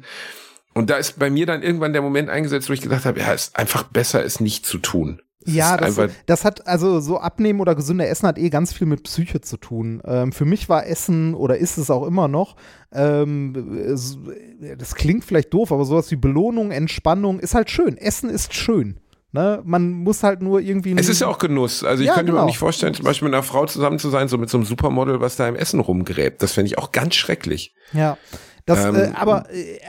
[0.79, 3.33] Und da ist bei mir dann irgendwann der Moment eingesetzt, wo ich gedacht habe, ja,
[3.33, 5.21] es ist einfach besser, es nicht zu tun.
[5.45, 9.03] Ja, das, das hat, also so Abnehmen oder gesünder Essen hat eh ganz viel mit
[9.03, 10.01] Psyche zu tun.
[10.05, 12.55] Ähm, für mich war Essen oder ist es auch immer noch,
[12.93, 13.87] ähm,
[14.77, 17.97] das klingt vielleicht doof, aber sowas wie Belohnung, Entspannung ist halt schön.
[17.97, 19.01] Essen ist schön.
[19.33, 19.61] Ne?
[19.65, 20.95] Man muss halt nur irgendwie.
[20.97, 21.83] es ist ja auch Genuss.
[21.83, 22.43] Also ich Ja, könnte mir genau.
[22.43, 24.65] auch nicht vorstellen, zum Beispiel mit einer Frau zusammen zu sein, so mit so einem
[24.65, 26.41] Supermodel, was da im Essen rumgräbt.
[26.41, 27.73] Das fände ich auch ganz schrecklich.
[27.91, 28.17] Ja.
[28.65, 29.79] Das, Ähm, äh, aber, äh,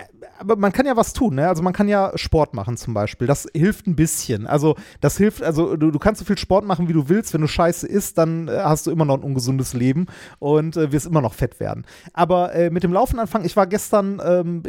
[0.41, 1.49] aber man kann ja was tun, ne?
[1.49, 3.27] Also man kann ja Sport machen zum Beispiel.
[3.27, 4.47] Das hilft ein bisschen.
[4.47, 7.35] Also das hilft, also du, du kannst so viel Sport machen, wie du willst.
[7.35, 10.07] Wenn du scheiße isst, dann äh, hast du immer noch ein ungesundes Leben
[10.39, 11.85] und äh, wirst immer noch fett werden.
[12.15, 14.63] Aber äh, mit dem Laufen anfangen, ich war gestern, ähm,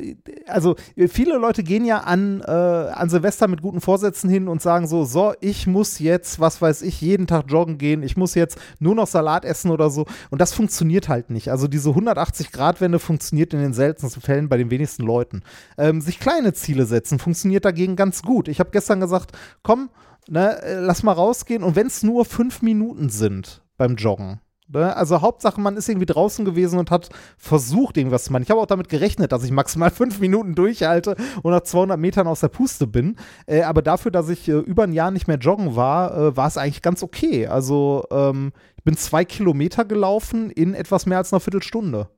[0.46, 4.62] also äh, viele Leute gehen ja an, äh, an Silvester mit guten Vorsätzen hin und
[4.62, 8.36] sagen so, so, ich muss jetzt, was weiß ich, jeden Tag joggen gehen, ich muss
[8.36, 10.06] jetzt nur noch Salat essen oder so.
[10.30, 11.50] Und das funktioniert halt nicht.
[11.50, 15.44] Also diese 180-Grad-Wende funktioniert in den seltensten Fällen bei den wenigsten Leuten.
[15.78, 18.48] Ähm, sich kleine Ziele setzen funktioniert dagegen ganz gut.
[18.48, 19.32] Ich habe gestern gesagt,
[19.64, 19.90] komm,
[20.28, 24.40] ne, äh, lass mal rausgehen und wenn es nur fünf Minuten sind beim Joggen.
[24.74, 24.96] Ne?
[24.96, 28.44] Also Hauptsache, man ist irgendwie draußen gewesen und hat versucht, irgendwas zu machen.
[28.44, 32.28] Ich habe auch damit gerechnet, dass ich maximal fünf Minuten durchhalte und nach 200 Metern
[32.28, 33.18] aus der Puste bin.
[33.46, 36.48] Äh, aber dafür, dass ich äh, über ein Jahr nicht mehr joggen war, äh, war
[36.48, 37.48] es eigentlich ganz okay.
[37.48, 42.10] Also ähm, ich bin zwei Kilometer gelaufen in etwas mehr als einer Viertelstunde.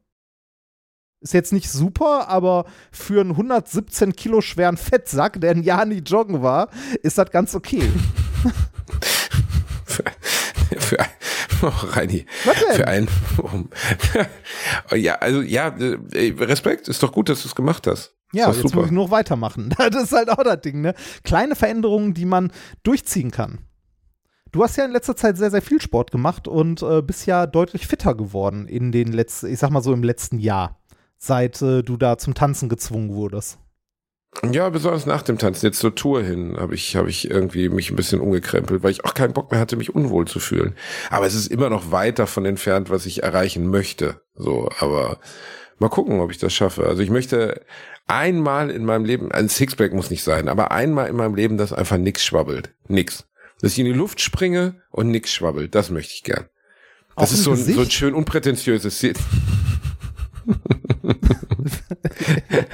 [1.24, 6.00] Ist jetzt nicht super, aber für einen 117 Kilo schweren Fettsack, der ein Jahr nie
[6.00, 6.68] joggen war,
[7.02, 7.82] ist das ganz okay.
[9.86, 10.04] Für,
[10.80, 10.98] für
[11.68, 12.76] oh, Reini, Was denn?
[12.76, 13.08] für einen,
[14.96, 18.16] ja, also ja, äh, Respekt, ist doch gut, dass du es gemacht hast.
[18.34, 18.78] Ja, jetzt super.
[18.78, 19.74] muss ich noch weitermachen.
[19.92, 20.96] Das ist halt auch das Ding, ne?
[21.24, 22.52] Kleine Veränderungen, die man
[22.82, 23.60] durchziehen kann.
[24.52, 27.48] Du hast ja in letzter Zeit sehr, sehr viel Sport gemacht und äh, bist ja
[27.48, 30.80] deutlich fitter geworden in den letzten, ich sag mal so im letzten Jahr,
[31.24, 33.58] seit äh, du da zum Tanzen gezwungen wurdest.
[34.52, 37.92] Ja, besonders nach dem Tanzen, jetzt zur Tour hin, habe ich, habe ich irgendwie mich
[37.92, 40.76] ein bisschen umgekrempelt, weil ich auch keinen Bock mehr hatte, mich unwohl zu fühlen.
[41.12, 44.22] Aber es ist immer noch weit davon entfernt, was ich erreichen möchte.
[44.34, 45.20] So, aber
[45.78, 46.88] mal gucken, ob ich das schaffe.
[46.88, 47.62] Also ich möchte
[48.08, 51.72] einmal in meinem Leben, ein Sixpack muss nicht sein, aber einmal in meinem Leben, dass
[51.72, 52.74] einfach nix schwabbelt.
[52.88, 53.26] Nix.
[53.62, 55.76] Dass ich in die Luft springe und nix schwabbelt.
[55.76, 56.50] Das möchte ich gern.
[57.16, 59.14] Das Auch ist so ein, so ein schön unprätentiöses Ziel.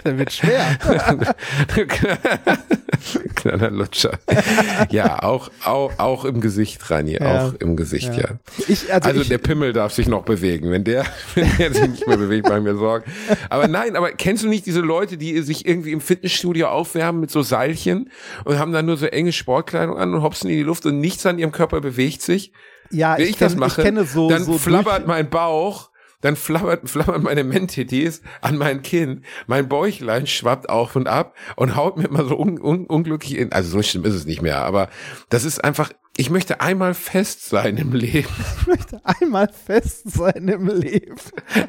[0.05, 0.65] Der wird schwer.
[3.36, 4.17] Kleiner Lutscher.
[4.89, 7.47] Ja, auch, auch, auch im Gesicht, Rani, Ja.
[7.47, 8.30] auch im Gesicht, ja.
[8.67, 10.72] Ich, also Also ich, der Pimmel darf sich noch bewegen.
[10.72, 11.05] Wenn der,
[11.36, 13.09] wenn der sich nicht mehr bewegt, machen wir Sorgen.
[13.49, 17.32] Aber nein, aber kennst du nicht diese Leute, die sich irgendwie im Fitnessstudio aufwärmen mit
[17.32, 18.09] so Seilchen
[18.45, 21.26] und haben dann nur so enge Sportkleidung an und hopsen in die Luft und nichts
[21.26, 22.51] an ihrem Körper bewegt sich?
[22.91, 25.89] ja, Wenn ich, ich, das kenn- mache, ich kenne so, dann so flabbert mein Bauch,
[26.22, 31.76] dann flabbert, flabbern meine Mentitis an mein Kinn, mein Bäuchlein schwappt auf und ab und
[31.76, 34.59] haut mir immer so un, un, unglücklich in, also so schlimm ist es nicht mehr,
[34.59, 34.89] aber
[35.30, 38.28] das ist einfach, Ich möchte einmal fest sein im Leben.
[38.61, 41.15] Ich möchte einmal fest sein im Leben.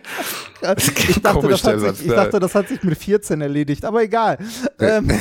[0.62, 4.02] Ich dachte, Komisch, das hat sich, ich dachte, das hat sich mit 14 erledigt, aber
[4.02, 4.38] egal.
[4.78, 5.08] Ähm,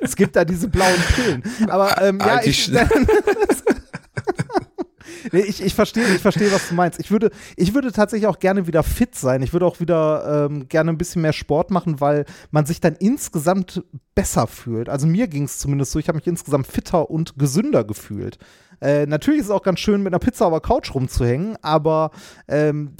[0.00, 1.42] es gibt da diese blauen Pillen.
[1.68, 2.70] Aber ähm, ja, ich,
[5.30, 6.98] nee, ich, ich verstehe, ich verstehe, was du meinst.
[7.00, 9.42] Ich würde, ich würde tatsächlich auch gerne wieder fit sein.
[9.42, 12.96] Ich würde auch wieder ähm, gerne ein bisschen mehr Sport machen, weil man sich dann
[12.96, 14.88] insgesamt besser fühlt.
[14.88, 15.98] Also mir ging es zumindest so.
[15.98, 18.38] Ich habe mich insgesamt fitter und gesünder gefühlt.
[18.80, 22.10] Äh, natürlich ist es auch ganz schön, mit einer Pizza auf der Couch rumzuhängen, aber
[22.48, 22.96] ähm,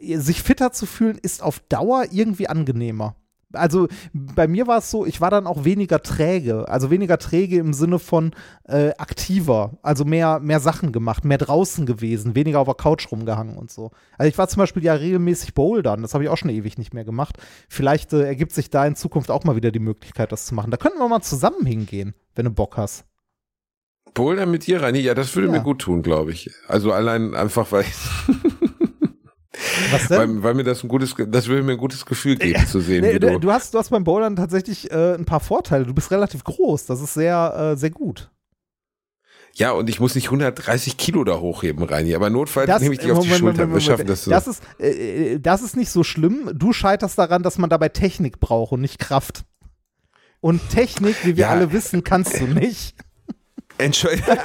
[0.00, 3.16] sich fitter zu fühlen ist auf Dauer irgendwie angenehmer.
[3.54, 7.56] Also bei mir war es so, ich war dann auch weniger träge, also weniger träge
[7.56, 8.32] im Sinne von
[8.64, 13.56] äh, aktiver, also mehr, mehr Sachen gemacht, mehr draußen gewesen, weniger auf der Couch rumgehangen
[13.56, 13.90] und so.
[14.18, 16.92] Also ich war zum Beispiel ja regelmäßig bouldern, das habe ich auch schon ewig nicht
[16.92, 17.38] mehr gemacht.
[17.70, 20.70] Vielleicht äh, ergibt sich da in Zukunft auch mal wieder die Möglichkeit, das zu machen.
[20.70, 23.06] Da könnten wir mal zusammen hingehen, wenn du Bock hast.
[24.14, 25.52] Boulder mit dir, Reini, ja, das würde Ja.
[25.54, 26.50] mir gut tun, glaube ich.
[26.66, 27.84] Also allein einfach, weil,
[29.90, 30.18] Was denn?
[30.18, 33.02] weil, weil mir das ein gutes, das würde mir ein gutes Gefühl geben zu sehen,
[33.02, 33.52] Nee, wie du, du.
[33.52, 35.84] hast, du hast beim Bouldern tatsächlich äh, ein paar Vorteile.
[35.86, 38.30] Du bist relativ groß, das ist sehr, äh, sehr gut.
[39.54, 43.00] Ja, und ich muss nicht 130 Kilo da hochheben, Reini, aber notfalls Das- nehme ich
[43.00, 43.62] dich auf die Moment, Schulter.
[43.66, 44.10] Moment, Wir schaffen Moment.
[44.10, 44.30] das so.
[44.30, 46.50] Das ist, äh, äh, das ist nicht so schlimm.
[46.54, 49.44] Du scheiterst daran, dass man dabei Technik braucht und nicht Kraft.
[50.40, 51.50] Und Technik, wie wir Ja.
[51.50, 52.94] alle wissen, kannst du nicht.
[53.78, 54.24] Entschuldige,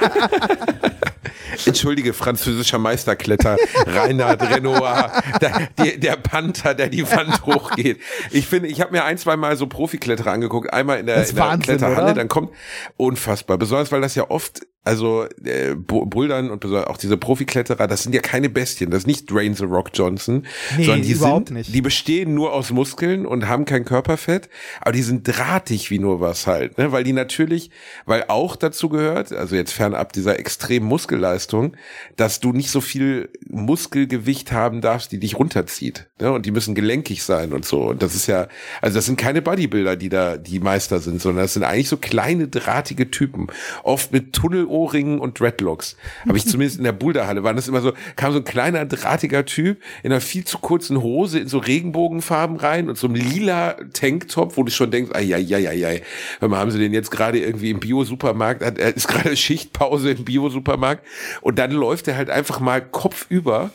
[1.66, 3.56] Entschuldige französischer Meisterkletter,
[3.86, 8.00] Reinhard Renoir, der, der, der Panther, der die Wand hochgeht.
[8.30, 11.34] Ich finde, ich habe mir ein, zwei Mal so Profikletterer angeguckt, einmal in der, in
[11.34, 12.14] der Wahnsinn, Kletterhalle, oder?
[12.14, 12.50] dann kommt
[12.96, 18.14] unfassbar, besonders weil das ja oft also äh, Bouldern und auch diese Profikletterer, das sind
[18.14, 21.74] ja keine Bestien, das ist nicht Drain the Rock Johnson, Nee, sondern die sind, nicht.
[21.74, 24.50] die bestehen nur aus Muskeln und haben kein Körperfett,
[24.82, 26.92] aber die sind drahtig wie nur was halt, ne?
[26.92, 27.70] weil die natürlich,
[28.04, 31.76] weil auch dazu gehört, also jetzt fernab dieser extremen Muskelleistung,
[32.16, 36.30] dass du nicht so viel Muskelgewicht haben darfst, die dich runterzieht, ne?
[36.30, 38.48] und die müssen gelenkig sein und so und das ist ja,
[38.82, 41.96] also das sind keine Bodybuilder, die da die Meister sind, sondern das sind eigentlich so
[41.96, 43.46] kleine drahtige Typen,
[43.82, 44.34] oft mit
[44.74, 45.96] Tunnelohrringen und Dreadlocks.
[46.26, 49.44] Habe ich zumindest in der Boulderhalle waren das immer so, kam so ein kleiner drahtiger
[49.44, 53.76] Typ in einer viel zu kurzen Hose in so Regenbogenfarben rein und so einem lila
[53.92, 56.02] Tanktop, wo du schon denkst, ai, ai.
[56.40, 60.24] Hör mal, haben sie den jetzt gerade irgendwie im Bio-Supermarkt, er ist gerade Schichtpause im
[60.24, 61.04] Bio-Supermarkt
[61.40, 63.70] und dann läuft er halt einfach mal kopfüber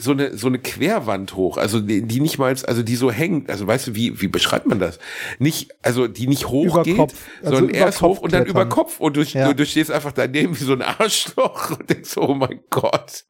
[0.00, 3.50] so eine so eine Querwand hoch, also die, die nicht mal, also die so hängt,
[3.50, 4.98] also weißt du, wie wie beschreibt man das?
[5.38, 8.66] Nicht, also die nicht hoch geht, Kopf, also sondern erst Kopf hoch und dann über.
[8.66, 9.48] Kopf und du, Ja.
[9.48, 13.24] du, du stehst einfach daneben wie so ein Arschloch und denkst, oh mein Gott,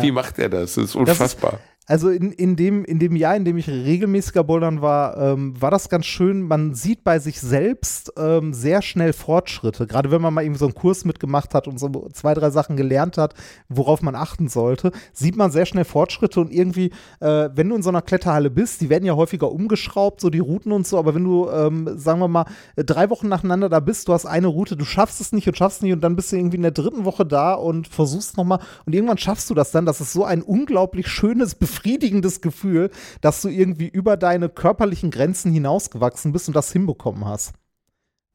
[0.00, 0.74] wie macht er das?
[0.74, 1.60] Das ist Das ist- unfassbar.
[1.88, 5.70] Also in, in, dem, in dem Jahr, in dem ich regelmäßiger Bouldern war, ähm, war
[5.70, 6.42] das ganz schön.
[6.42, 9.86] Man sieht bei sich selbst ähm, sehr schnell Fortschritte.
[9.86, 12.76] Gerade wenn man mal irgendwie so einen Kurs mitgemacht hat und so zwei, drei Sachen
[12.76, 13.34] gelernt hat,
[13.68, 17.82] worauf man achten sollte, sieht man sehr schnell Fortschritte und irgendwie, äh, wenn du in
[17.82, 21.14] so einer Kletterhalle bist, die werden ja häufiger umgeschraubt, so die Routen und so, aber
[21.14, 24.76] wenn du, ähm, sagen wir mal, drei Wochen nacheinander da bist, du hast eine Route,
[24.76, 26.72] du schaffst es nicht und schaffst es nicht und dann bist du irgendwie in der
[26.72, 29.86] dritten Woche da und versuchst nochmal und irgendwann schaffst du das dann.
[29.86, 35.52] Das ist so ein unglaublich schönes, befriedigendes Gefühl, dass du irgendwie über deine körperlichen Grenzen
[35.52, 37.52] hinausgewachsen bist und das hinbekommen hast.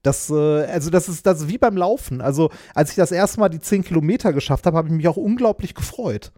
[0.04, 2.22] Das, äh, also das ist das ist wie beim Laufen.
[2.22, 5.18] Also als ich das erste Mal die 10 Kilometer geschafft habe, habe ich mich auch
[5.18, 6.32] unglaublich gefreut.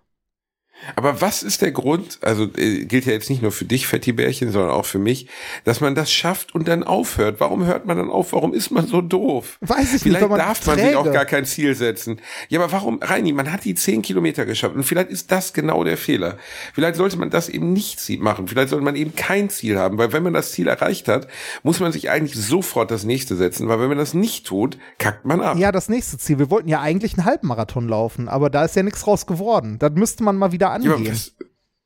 [0.95, 4.51] Aber was ist der Grund, also äh, gilt ja jetzt nicht nur für dich, Fettibärchen,
[4.51, 5.27] sondern auch für mich,
[5.63, 7.39] dass man das schafft und dann aufhört?
[7.39, 8.33] Warum hört man dann auf?
[8.33, 9.57] Warum ist man so doof?
[9.61, 12.19] Weiß ich nicht, Vielleicht weil man darf man sich auch gar kein Ziel setzen.
[12.49, 15.83] Ja, aber warum, Reini, man hat die zehn Kilometer geschafft und vielleicht ist das genau
[15.83, 16.37] der Fehler.
[16.73, 18.47] Vielleicht sollte man das eben nicht machen.
[18.47, 21.27] Vielleicht sollte man eben kein Ziel haben, weil wenn man das Ziel erreicht hat,
[21.63, 25.25] muss man sich eigentlich sofort das nächste setzen, weil wenn man das nicht tut, kackt
[25.25, 25.57] man ab.
[25.57, 26.39] Ja, das nächste Ziel.
[26.39, 29.77] Wir wollten ja eigentlich einen Halbmarathon laufen, aber da ist ja nichts raus geworden.
[29.79, 30.91] Das müsste man mal wieder angehen.
[30.93, 31.33] aber, was,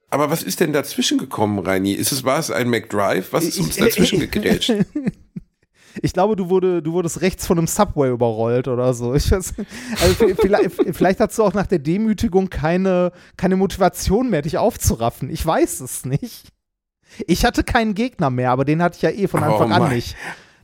[0.10, 1.92] aber was ist denn dazwischen gekommen, Reini?
[1.94, 3.32] Ist es, war es ein McDrive?
[3.34, 4.74] Was ist uns dazwischen gegrätscht?
[6.04, 9.16] Ich glaube, du, wurde, du wurdest rechts von einem Subway überrollt oder so.
[9.16, 9.56] Ich weiß,
[10.00, 15.32] also vielleicht, vielleicht hast du auch nach der Demütigung keine, keine Motivation mehr, dich aufzuraffen.
[15.32, 16.50] Ich weiß es nicht.
[17.26, 19.82] Ich hatte keinen Gegner mehr, aber den hatte ich ja eh von Oh Anfang an
[19.84, 20.16] mein- nicht.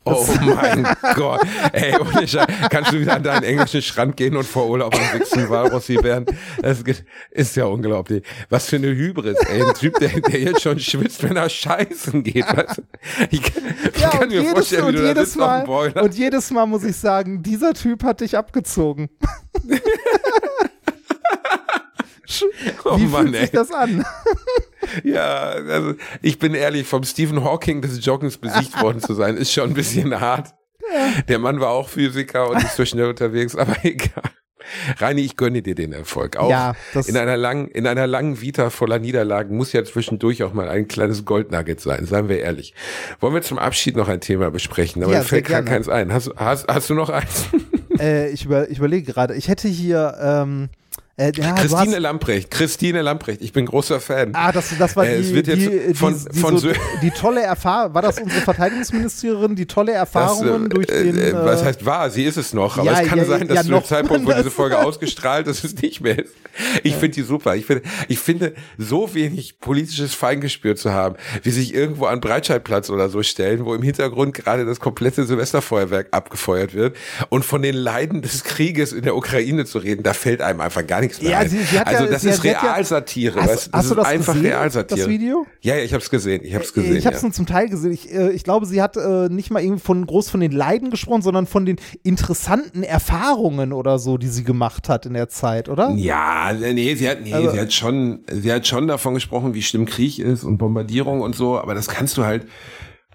[0.05, 0.85] Oh mein
[1.15, 1.41] Gott.
[1.71, 2.45] Ey, ohne Scheiß.
[2.69, 6.25] Kannst du wieder an deinen englischen Strand gehen und vor Urlaub am Wichsen Walrossi werden?
[6.61, 6.83] Das
[7.31, 8.23] ist ja unglaublich.
[8.49, 9.63] Was für eine Hybris, ey.
[9.63, 12.45] Ein Typ, der, der jetzt schon schwitzt, wenn er scheißen geht.
[12.45, 12.81] Weißt du?
[13.31, 15.65] Ich, kann- ich Ja, kann mir jedes, vorstellen, wie du da sitzt auf dem Mal,
[15.65, 16.03] Boiler.
[16.03, 19.09] und jedes Mal muss ich sagen, dieser Typ hat dich abgezogen.
[22.85, 23.41] Oh Wie Mann, fühlt ey.
[23.41, 24.03] sich das an?
[25.03, 29.51] Ja, also ich bin ehrlich, vom Stephen Hawking des Joggens besiegt worden zu sein, ist
[29.51, 30.53] schon ein bisschen hart.
[31.27, 34.23] Der Mann war auch Physiker und ist so schnell unterwegs, aber egal.
[34.97, 36.37] Reini, ich gönne dir den Erfolg.
[36.37, 36.73] Auch Ja,
[37.05, 40.87] in einer langen, in einer langen Vita voller Niederlagen muss ja zwischendurch auch mal ein
[40.87, 42.73] kleines Goldnugget sein, seien wir ehrlich.
[43.19, 45.03] Wollen wir zum Abschied noch ein Thema besprechen?
[45.03, 46.13] Aber Ja, mir fällt gar keins ein.
[46.13, 47.47] Hast, hast, hast du noch eins?
[47.99, 50.69] Äh, ich, über, ich überlege gerade, ich hätte hier ähm,
[51.15, 54.31] äh, ja, Christine hast, Lamprecht, Christine Lamprecht, ich bin großer Fan.
[54.33, 56.69] Ah, das, das war Äh, die, es wird jetzt die, von- die, die, von so,
[56.69, 61.17] Sö- die tolle Erfahrung, war das unsere Verteidigungsministerin, die tolle Erfahrungen Das, durch äh, den.
[61.19, 62.09] äh, was äh, heißt wahr?
[62.09, 64.31] Sie ist es noch, aber ja, es kann ja, sein, dass zu dem Zeitpunkt, wo
[64.33, 66.33] diese Folge ausgestrahlt ist, es nicht mehr ist.
[66.83, 67.55] Ich finde die super.
[67.55, 72.89] Ich finde, ich finde, so wenig politisches Feingespür zu haben, wie sich irgendwo an Breitscheidplatz
[72.91, 76.95] oder so stellen, wo im Hintergrund gerade das komplette Silvesterfeuerwerk abgefeuert wird
[77.29, 80.85] und von den Leiden des Krieges in der Ukraine zu reden, da fällt einem einfach
[80.85, 81.49] gar nichts mehr Ja, ein.
[81.49, 83.39] sie- sie hat also ja- das sie ist hat ja- Realsatire.
[83.41, 83.69] Hast- weißt?
[83.73, 84.99] hast du ist das einfach gesehen, Realsatire.
[84.99, 85.45] das Video?
[85.61, 86.41] Ja, ja, ich habe es gesehen.
[86.43, 86.95] Ich habe es gesehen.
[86.95, 87.27] ich habe es ja.
[87.27, 87.91] nur zum Teil gesehen.
[87.91, 90.89] Ich, äh, ich glaube, sie hat äh, nicht mal irgendwie von groß von den Leiden
[90.89, 95.69] gesprochen, sondern von den interessanten Erfahrungen oder so, die sie gemacht hat in der Zeit,
[95.69, 95.91] oder?
[95.95, 99.61] Ja, nee, sie hat, nee, Aber- sie hat schon, sie hat schon davon gesprochen, wie
[99.61, 102.45] schlimm Krieg ist und Bombardierung und so, aber das kannst du halt,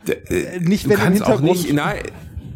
[0.06, 1.96] äh, nicht, du wenn im kannst auch Hintergrund- nicht, nein,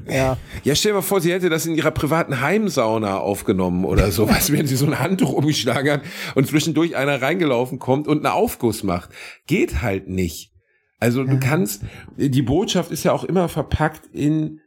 [0.09, 0.37] Ja.
[0.65, 4.29] ja, stell dir mal vor, sie hätte das in ihrer privaten Heimsauna aufgenommen oder so,
[4.29, 6.03] weißt du, wenn sie so ein Handtuch umgeschlagen hat
[6.35, 9.11] und zwischendurch einer reingelaufen kommt und einen Aufguss macht.
[9.47, 10.53] Geht halt nicht.
[10.99, 11.83] Also du kannst,
[12.17, 14.61] die Botschaft ist ja auch immer verpackt in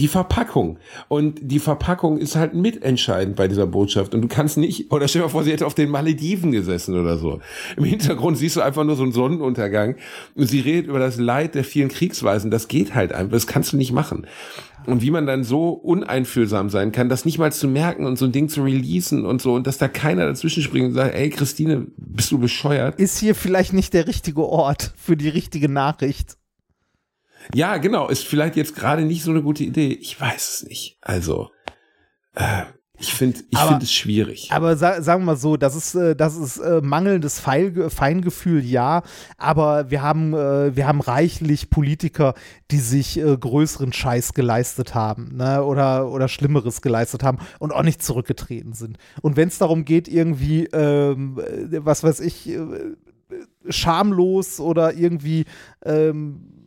[0.00, 0.78] die Verpackung.
[1.08, 4.14] Und die Verpackung ist halt mitentscheidend bei dieser Botschaft.
[4.14, 6.98] Und du kannst nicht, oder stell dir mal vor, sie hätte auf den Malediven gesessen
[6.98, 7.40] oder so.
[7.76, 9.96] Im Hintergrund siehst du einfach nur so einen Sonnenuntergang.
[10.34, 12.50] Und sie redet über das Leid der vielen Kriegsweisen.
[12.50, 13.32] Das geht halt einfach.
[13.32, 14.26] Das kannst du nicht machen.
[14.86, 18.24] Und wie man dann so uneinfühlsam sein kann, das nicht mal zu merken und so
[18.24, 21.28] ein Ding zu releasen und so, und dass da keiner dazwischen springt und sagt, ey
[21.28, 22.98] Christine, bist du bescheuert?
[22.98, 26.38] Ist hier vielleicht nicht der richtige Ort für die richtige Nachricht?
[27.54, 29.92] Ja, genau, ist vielleicht jetzt gerade nicht so eine gute Idee.
[29.92, 30.98] Ich weiß es nicht.
[31.00, 31.50] Also,
[32.34, 32.64] äh,
[33.00, 34.50] ich finde ich finde es schwierig.
[34.52, 38.62] Aber sa sagen wir mal so, das ist, äh, das ist äh, mangelndes Feil Feingefühl,
[38.62, 39.02] ja.
[39.38, 42.34] Aber wir haben, äh, wir haben reichlich Politiker,
[42.70, 45.64] die sich größeren Scheiß geleistet haben, ne?
[45.64, 48.98] Oder, oder Schlimmeres geleistet haben und auch nicht zurückgetreten sind.
[49.22, 52.50] Und wenn es darum geht, irgendwie, ähm, äh, was weiß ich,
[53.68, 55.46] schamlos oder irgendwie
[55.84, 56.59] ähm,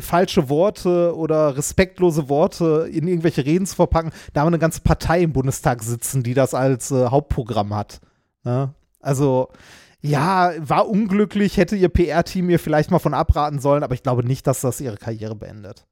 [0.00, 4.80] falsche Worte oder respektlose Worte in irgendwelche Reden zu verpacken, da haben wir eine ganze
[4.80, 8.00] Partei im Bundestag sitzen, die das als äh, Hauptprogramm hat.
[8.44, 8.74] Ne?
[9.00, 9.48] Also,
[10.00, 14.24] ja, war unglücklich, hätte ihr PR-Team ihr vielleicht mal von abraten sollen, aber ich glaube
[14.24, 15.86] nicht, dass das ihre Karriere beendet.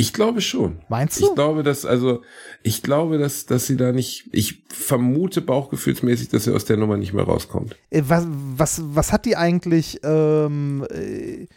[0.00, 0.78] Ich glaube schon.
[0.88, 1.34] Meinst Ich du?
[1.34, 2.22] glaube, dass, also,
[2.62, 6.96] ich glaube, dass, dass sie da nicht, ich vermute bauchgefühlsmäßig, dass sie aus der Nummer
[6.96, 7.74] nicht mehr rauskommt.
[7.90, 11.48] Äh, was, was, was hat die eigentlich, ähm, äh,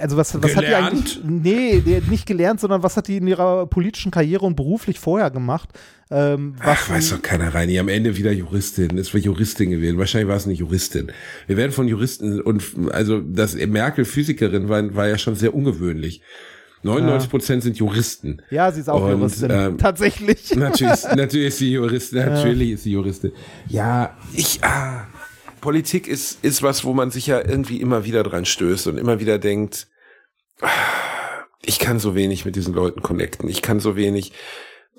[0.00, 3.66] also was, was hat die eigentlich, nee, nicht gelernt, sondern was hat die in ihrer
[3.66, 5.68] politischen Karriere und beruflich vorher gemacht?
[6.10, 7.68] Ähm, Ach, weiß doch keiner rein.
[7.68, 8.96] Die am Ende wieder Juristin.
[8.98, 9.98] Es war Juristin gewesen.
[9.98, 11.12] Wahrscheinlich war es eine Juristin.
[11.46, 16.22] Wir werden von Juristen und also, dass Merkel Physikerin war, war ja schon sehr ungewöhnlich.
[16.82, 18.40] 99 Prozent sind Juristen.
[18.50, 20.54] ja, sie ist auch Und, Juristin, ähm, tatsächlich.
[20.54, 22.18] Natürlich, natürlich ist sie Juristin.
[22.18, 23.32] Natürlich ist sie Juristin.
[23.68, 25.06] Ja, ich, ah,
[25.68, 29.20] Politik ist, ist was, wo man sich ja irgendwie immer wieder dran stößt und immer
[29.20, 29.86] wieder denkt,
[31.62, 33.50] ich kann so wenig mit diesen Leuten connecten.
[33.50, 34.32] Ich kann so wenig,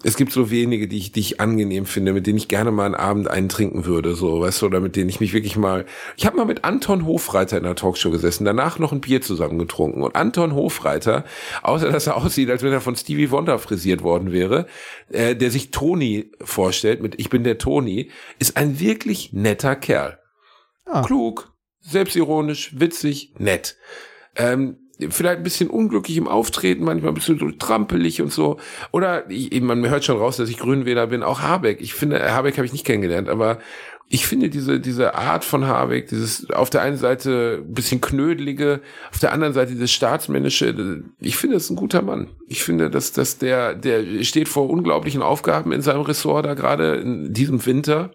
[0.03, 2.85] es gibt so wenige, die ich, die ich angenehm finde, mit denen ich gerne mal
[2.85, 5.87] einen Abend einen trinken würde, so, weißt du, oder mit denen ich mich wirklich mal,
[6.17, 9.57] ich habe mal mit Anton Hofreiter in einer Talkshow gesessen, danach noch ein Bier zusammen
[9.57, 11.25] getrunken und Anton Hofreiter,
[11.63, 14.67] außer dass er aussieht, als wenn er von Stevie Wonder frisiert worden wäre,
[15.09, 20.19] äh, der sich Toni vorstellt mit Ich bin der Toni, ist ein wirklich netter Kerl.
[20.89, 21.03] Ah.
[21.03, 23.77] Klug, selbstironisch, witzig, nett.
[24.35, 24.77] Ähm,
[25.09, 28.57] vielleicht ein bisschen unglücklich im Auftreten, manchmal ein bisschen so trampelig und so.
[28.91, 31.23] Oder ich, man hört schon raus, dass ich Grünwähler bin.
[31.23, 31.79] Auch Habeck.
[31.79, 33.59] Ich finde, Habeck habe ich nicht kennengelernt, aber
[34.11, 38.81] ich finde diese, diese Art von Habeck, dieses auf der einen Seite ein bisschen knödelige,
[39.11, 42.27] auf der anderen Seite dieses staatsmännische, ich finde, das ist ein guter Mann.
[42.47, 46.95] Ich finde, dass, dass der, der steht vor unglaublichen Aufgaben in seinem Ressort da gerade
[46.95, 48.11] in diesem Winter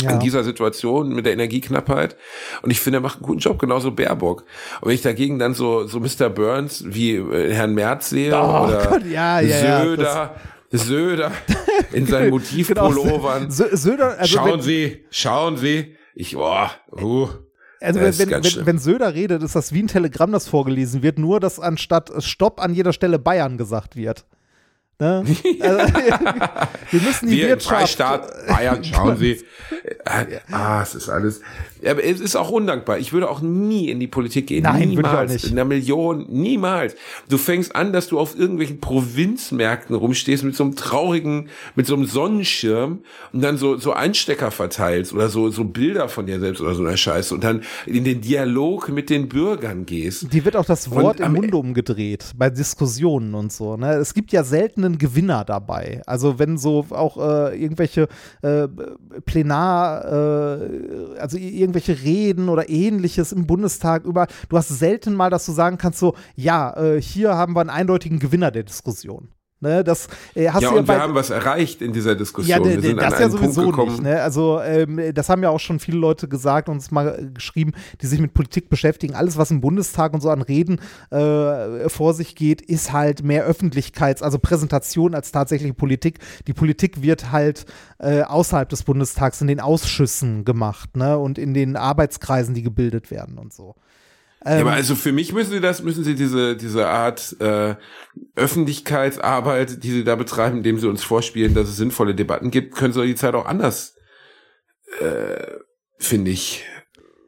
[0.00, 0.10] Ja.
[0.10, 2.16] in dieser Situation mit der Energieknappheit.
[2.62, 4.44] Und ich finde, er macht einen guten Job, genauso Baerbock.
[4.80, 6.30] Und wenn ich dagegen dann so, so Mr.
[6.30, 10.34] Burns wie äh, Herrn Merz sehe Oh oder Gott, ja, ja, Söder,
[10.72, 11.30] Söder
[11.92, 13.48] in seinen Motivpullovern.
[13.50, 15.94] Sö- Söder, also schauen wenn, Sie, schauen Sie.
[16.16, 16.70] Ich, boah,
[17.00, 17.28] uh,
[17.80, 18.66] also wenn, wenn, schlimm.
[18.66, 22.60] wenn Söder redet, ist das wie ein Telegramm, das vorgelesen wird, nur dass anstatt Stopp
[22.60, 24.24] an jeder Stelle Bayern gesagt wird.
[25.00, 25.24] Ne?
[25.60, 25.94] Also,
[26.90, 27.76] wir müssen die Wir Wirtschaft.
[27.78, 29.40] Freistaat Bayern, schauen Sie.
[30.04, 31.40] Äh, Ah, es ist alles.
[31.86, 32.98] Aber es ist auch undankbar.
[32.98, 34.62] Ich würde auch nie in die Politik gehen.
[34.62, 35.32] Nein, würde ich auch niemals.
[35.32, 35.44] nicht.
[35.46, 36.94] In einer Million, niemals.
[37.28, 41.94] Du fängst an, dass du auf irgendwelchen Provinzmärkten rumstehst mit so einem traurigen, mit so
[41.94, 43.00] einem Sonnenschirm
[43.32, 46.82] und dann so, so Einstecker verteilst oder so, so Bilder von dir selbst oder so
[46.84, 50.32] einer Scheiße und dann in den Dialog mit den Bürgern gehst.
[50.32, 53.76] Die wird auch das Wort Und im am Munde umgedreht bei Diskussionen und so.
[53.76, 53.94] Ne?
[53.94, 56.02] Es gibt ja selten einen Gewinner dabei.
[56.06, 58.08] Also wenn so auch äh, irgendwelche
[58.42, 58.68] äh,
[59.24, 65.46] Plenar, äh, also irgendwelche Reden oder ähnliches im Bundestag über, du hast selten mal, dass
[65.46, 69.28] du sagen kannst so, ja, äh, hier haben wir einen eindeutigen Gewinner der Diskussion.
[69.64, 72.14] Ne, das äh, hast Ja, du ja und bei, wir haben was erreicht in dieser
[72.14, 72.50] Diskussion.
[72.50, 73.92] ja, wir de, de, sind das an ja Punkt sowieso gekommen.
[73.92, 74.02] nicht.
[74.02, 74.20] Ne?
[74.20, 78.06] Also ähm, das haben ja auch schon viele Leute gesagt und uns mal geschrieben, die
[78.06, 79.14] sich mit Politik beschäftigen.
[79.14, 83.46] Alles, was im Bundestag und so an Reden äh, vor sich geht, ist halt mehr
[83.46, 86.18] Öffentlichkeits-, also Präsentation als tatsächliche Politik.
[86.46, 87.64] Die Politik wird halt
[88.00, 91.16] äh, außerhalb des Bundestags in den Ausschüssen gemacht ne?
[91.18, 93.76] und in den Arbeitskreisen, die gebildet werden und so.
[94.44, 97.76] Ja, Ähm, aber also für mich müssen sie das, müssen sie diese, diese Art äh,
[98.36, 102.92] Öffentlichkeitsarbeit, die sie da betreiben, indem sie uns vorspielen, dass es sinnvolle Debatten gibt, können
[102.92, 103.96] sie die Zeit auch anders,
[105.00, 105.58] äh,
[105.98, 106.64] finde ich.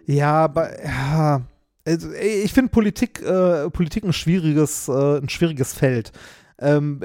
[0.07, 1.47] Ja, aber ja,
[1.87, 6.11] also, ich finde Politik, äh, Politik ein schwieriges, äh, ein schwieriges Feld.
[6.59, 7.01] Ähm,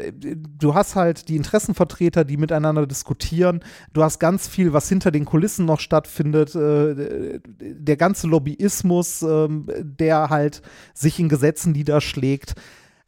[0.58, 3.62] du hast halt die Interessenvertreter, die miteinander diskutieren.
[3.93, 6.56] Du hast ganz viel, was hinter den Kulissen noch stattfindet.
[6.56, 10.62] Äh, der ganze Lobbyismus, ähm, der halt
[10.93, 12.56] sich in Gesetzen niederschlägt.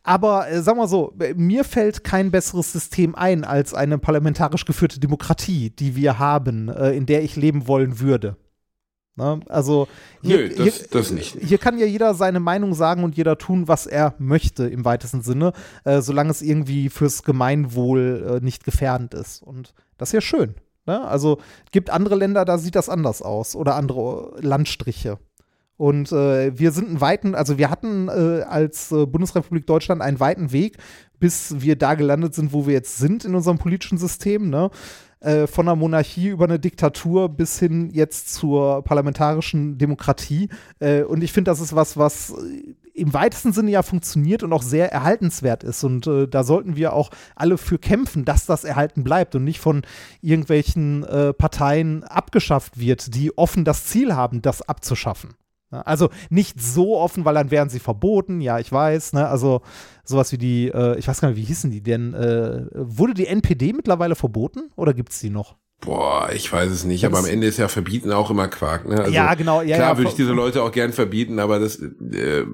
[0.03, 4.65] Aber äh, sag mal so, äh, mir fällt kein besseres System ein als eine parlamentarisch
[4.65, 8.35] geführte Demokratie, die wir haben, äh, in der ich leben wollen würde.
[9.15, 9.41] Ne?
[9.47, 9.87] Also
[10.21, 11.37] hier, Nö, das, das nicht.
[11.39, 15.21] hier kann ja jeder seine Meinung sagen und jeder tun, was er möchte im weitesten
[15.21, 15.53] Sinne,
[15.83, 19.43] äh, solange es irgendwie fürs Gemeinwohl äh, nicht gefährdend ist.
[19.43, 20.55] Und das ist ja schön.
[20.85, 21.05] Ne?
[21.05, 21.39] Also
[21.71, 25.19] gibt andere Länder, da sieht das anders aus oder andere Landstriche.
[25.77, 30.19] Und äh, wir sind einen weiten, also wir hatten äh, als äh, Bundesrepublik Deutschland einen
[30.19, 30.77] weiten Weg,
[31.19, 34.49] bis wir da gelandet sind, wo wir jetzt sind in unserem politischen System.
[34.49, 34.69] Ne?
[35.23, 40.49] Äh, von einer Monarchie über eine Diktatur bis hin jetzt zur parlamentarischen Demokratie.
[40.79, 44.51] Äh, und ich finde, das ist was, was äh, im weitesten Sinne ja funktioniert und
[44.51, 45.85] auch sehr erhaltenswert ist.
[45.85, 49.61] Und äh, da sollten wir auch alle für kämpfen, dass das erhalten bleibt und nicht
[49.61, 49.83] von
[50.21, 55.35] irgendwelchen äh, Parteien abgeschafft wird, die offen das Ziel haben, das abzuschaffen.
[55.73, 59.27] Ja, Also nicht so offen, weil dann wären sie verboten, ja, ich weiß, ne?
[59.27, 59.61] Also
[60.03, 62.13] sowas wie die, äh, ich weiß gar nicht, wie hießen die denn?
[62.13, 65.55] Äh, wurde die NPD mittlerweile verboten oder gibt es die noch?
[65.81, 68.99] Boah, ich weiß es nicht, aber am Ende ist ja Verbieten auch immer Quark, ne?
[68.99, 71.77] Also, ja, genau, ja, klar ja, würde ich diese Leute auch gern verbieten, aber das,
[71.77, 72.45] äh,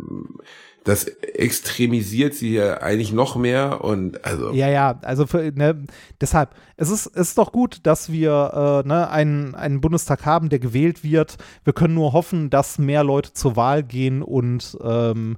[0.90, 5.86] das extremisiert sie ja eigentlich noch mehr und also Ja, ja, also für, ne,
[6.20, 10.50] deshalb, es ist, es ist doch gut, dass wir äh, ne, einen, einen Bundestag haben,
[10.50, 11.38] der gewählt wird.
[11.64, 15.38] Wir können nur hoffen, dass mehr Leute zur Wahl gehen und ähm,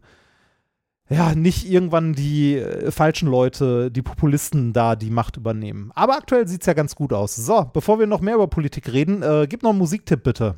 [1.09, 5.91] ja, nicht irgendwann die äh, falschen Leute, die Populisten da die Macht übernehmen.
[5.95, 7.35] Aber aktuell sieht es ja ganz gut aus.
[7.35, 10.55] So, bevor wir noch mehr über Politik reden, äh, gib noch einen Musiktipp bitte,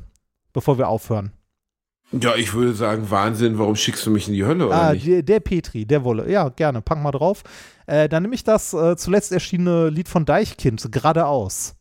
[0.52, 1.32] bevor wir aufhören.
[2.20, 5.06] Ja, ich würde sagen, Wahnsinn, warum schickst du mich in die Hölle oder Ah, nicht?
[5.06, 6.30] der, der Petri, der Wolle.
[6.30, 7.42] Ja, gerne, pack mal drauf.
[7.86, 11.74] Äh, dann nehme ich das äh, zuletzt erschienene Lied von Deichkind, geradeaus.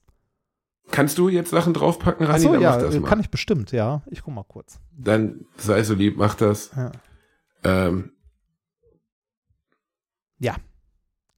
[0.91, 2.45] Kannst du jetzt Sachen draufpacken, Rani?
[2.45, 4.03] Achso, ja, mach das äh, kann ich bestimmt, ja.
[4.11, 4.79] Ich guck mal kurz.
[4.97, 6.71] Dann sei so lieb, mach das.
[6.75, 6.91] Ja.
[7.63, 8.09] Ähm,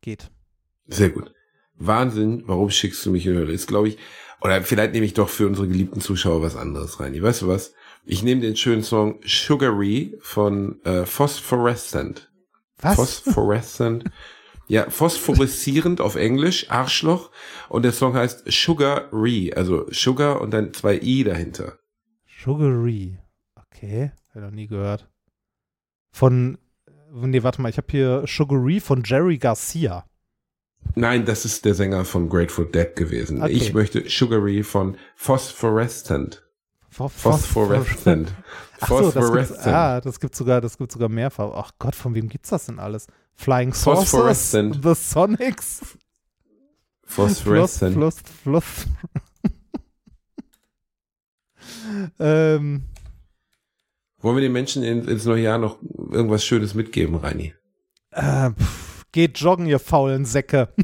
[0.01, 0.29] Geht.
[0.85, 1.33] sehr gut.
[1.77, 3.51] Wahnsinn, warum schickst du mich in die Hölle?
[3.51, 3.97] Ist, glaube ich,
[4.39, 7.19] oder vielleicht nehme ich doch für unsere geliebten Zuschauer was anderes rein.
[7.19, 7.73] Weißt du was?
[8.05, 12.31] Ich nehme den schönen Song Sugary von äh, Phosphorescent.
[12.79, 12.95] Was?
[12.95, 14.05] Phosphorescent.
[14.67, 17.31] Ja, phosphoreszierend auf Englisch, Arschloch.
[17.69, 21.79] Und der Song heißt Sugary, also Sugar und dann zwei I dahinter.
[22.43, 23.19] Sugary.
[23.55, 25.09] Okay, ich noch nie gehört.
[26.11, 30.05] Von, äh, nee, warte mal, ich habe hier Sugary von Jerry Garcia.
[30.93, 33.41] Nein, das ist der Sänger von Grateful Dead gewesen.
[33.41, 33.51] Okay.
[33.51, 36.44] Ich möchte Sugary von Phosphorescent.
[36.95, 38.33] Pho- Phosphorescent.
[38.79, 39.67] Ach so, das Phosphorescent.
[39.67, 41.51] ah, das gibt sogar, das gibt sogar mehrfach.
[41.55, 43.07] Ach Gott, von wem gibt's das denn alles?
[43.33, 44.79] Flying Saucers, Phosphorescent.
[44.83, 45.97] The Sonics,
[47.05, 47.93] Phosphorescent.
[47.95, 48.85] Fluss, Fluss, Fluss.
[52.19, 52.83] ähm,
[54.19, 55.77] Wollen wir den Menschen in, ins neue Jahr noch
[56.11, 57.53] irgendwas Schönes mitgeben, Reini?
[58.11, 60.69] äh, pff, geht joggen, ihr faulen Säcke.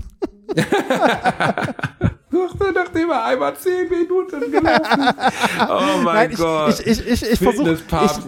[2.73, 5.15] nachdem er einmal zehn Minuten gelaufen ist.
[5.69, 6.79] Oh mein Nein, ich, Gott.
[6.79, 7.77] ich, ich, ich, ich versuche.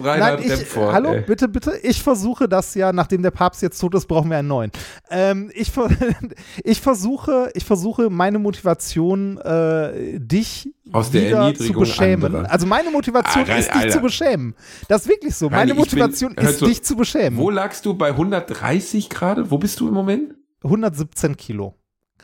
[0.02, 1.20] Reinhard nein, ich- Hallo, ey.
[1.22, 1.76] bitte, bitte.
[1.82, 4.70] Ich versuche das ja, nachdem der Papst jetzt tot ist, brauchen wir einen neuen.
[5.10, 5.72] Ähm, ich,
[6.64, 12.24] ich, versuche, ich versuche meine Motivation, äh, dich Aus der zu beschämen.
[12.26, 12.50] anderer.
[12.50, 13.90] Also meine Motivation Ah, Rein- ist, dich Alter.
[13.94, 14.54] zu beschämen.
[14.88, 15.46] Das ist wirklich so.
[15.46, 17.38] Reini, Meine bin- Motivation hör ist, zu, dich zu beschämen.
[17.38, 19.50] Wo lagst du bei 130 gerade?
[19.50, 20.34] Wo bist du im Moment?
[20.62, 21.36] 117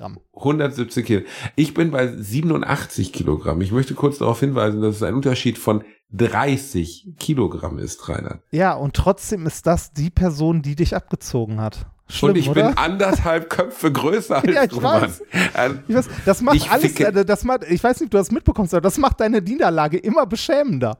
[0.00, 0.18] Kilogramm.
[0.34, 1.22] 117 Kilo.
[1.56, 3.60] Ich bin bei 87 Kilogramm.
[3.60, 8.40] Ich möchte kurz darauf hinweisen, dass es ein Unterschied von 30 Kilogramm ist, Rainer.
[8.50, 11.86] Ja, und trotzdem ist das die Person, die dich abgezogen hat.
[12.08, 12.68] Schlimm, Und ich oder?
[12.68, 15.22] bin anderthalb Köpfe größer als Ja, ich du, weiß.
[15.54, 15.84] Mann.
[15.86, 18.18] Ich weiß, das macht Ich alles, ficke- äh, das macht, ich weiß nicht, ob du
[18.18, 20.98] das mitbekommst, aber das macht deine Niederlage immer beschämender.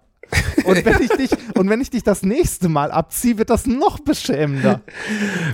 [0.64, 3.98] Und wenn ich dich, und wenn ich dich das nächste Mal abziehe, wird das noch
[4.00, 4.80] beschämender.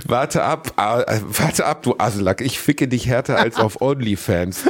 [0.05, 2.41] Warte ab, ah, äh, warte ab, du Aselack.
[2.41, 4.63] Ich ficke dich härter als auf OnlyFans.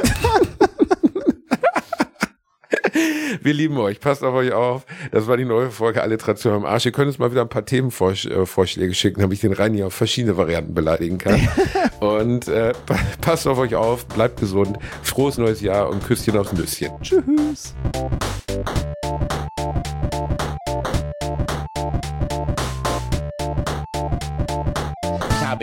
[3.40, 4.00] Wir lieben euch.
[4.00, 4.84] Passt auf euch auf.
[5.12, 6.86] Das war die neue Folge Alliteration am Arsch.
[6.86, 10.36] Ihr könnt uns mal wieder ein paar Themenvorschläge schicken, damit ich den Reini auf verschiedene
[10.36, 11.48] Varianten beleidigen kann.
[12.00, 16.52] Und äh, pa- passt auf euch auf, bleibt gesund, frohes neues Jahr und Küsschen aufs
[16.52, 16.90] Nüsschen.
[17.02, 17.74] Tschüss.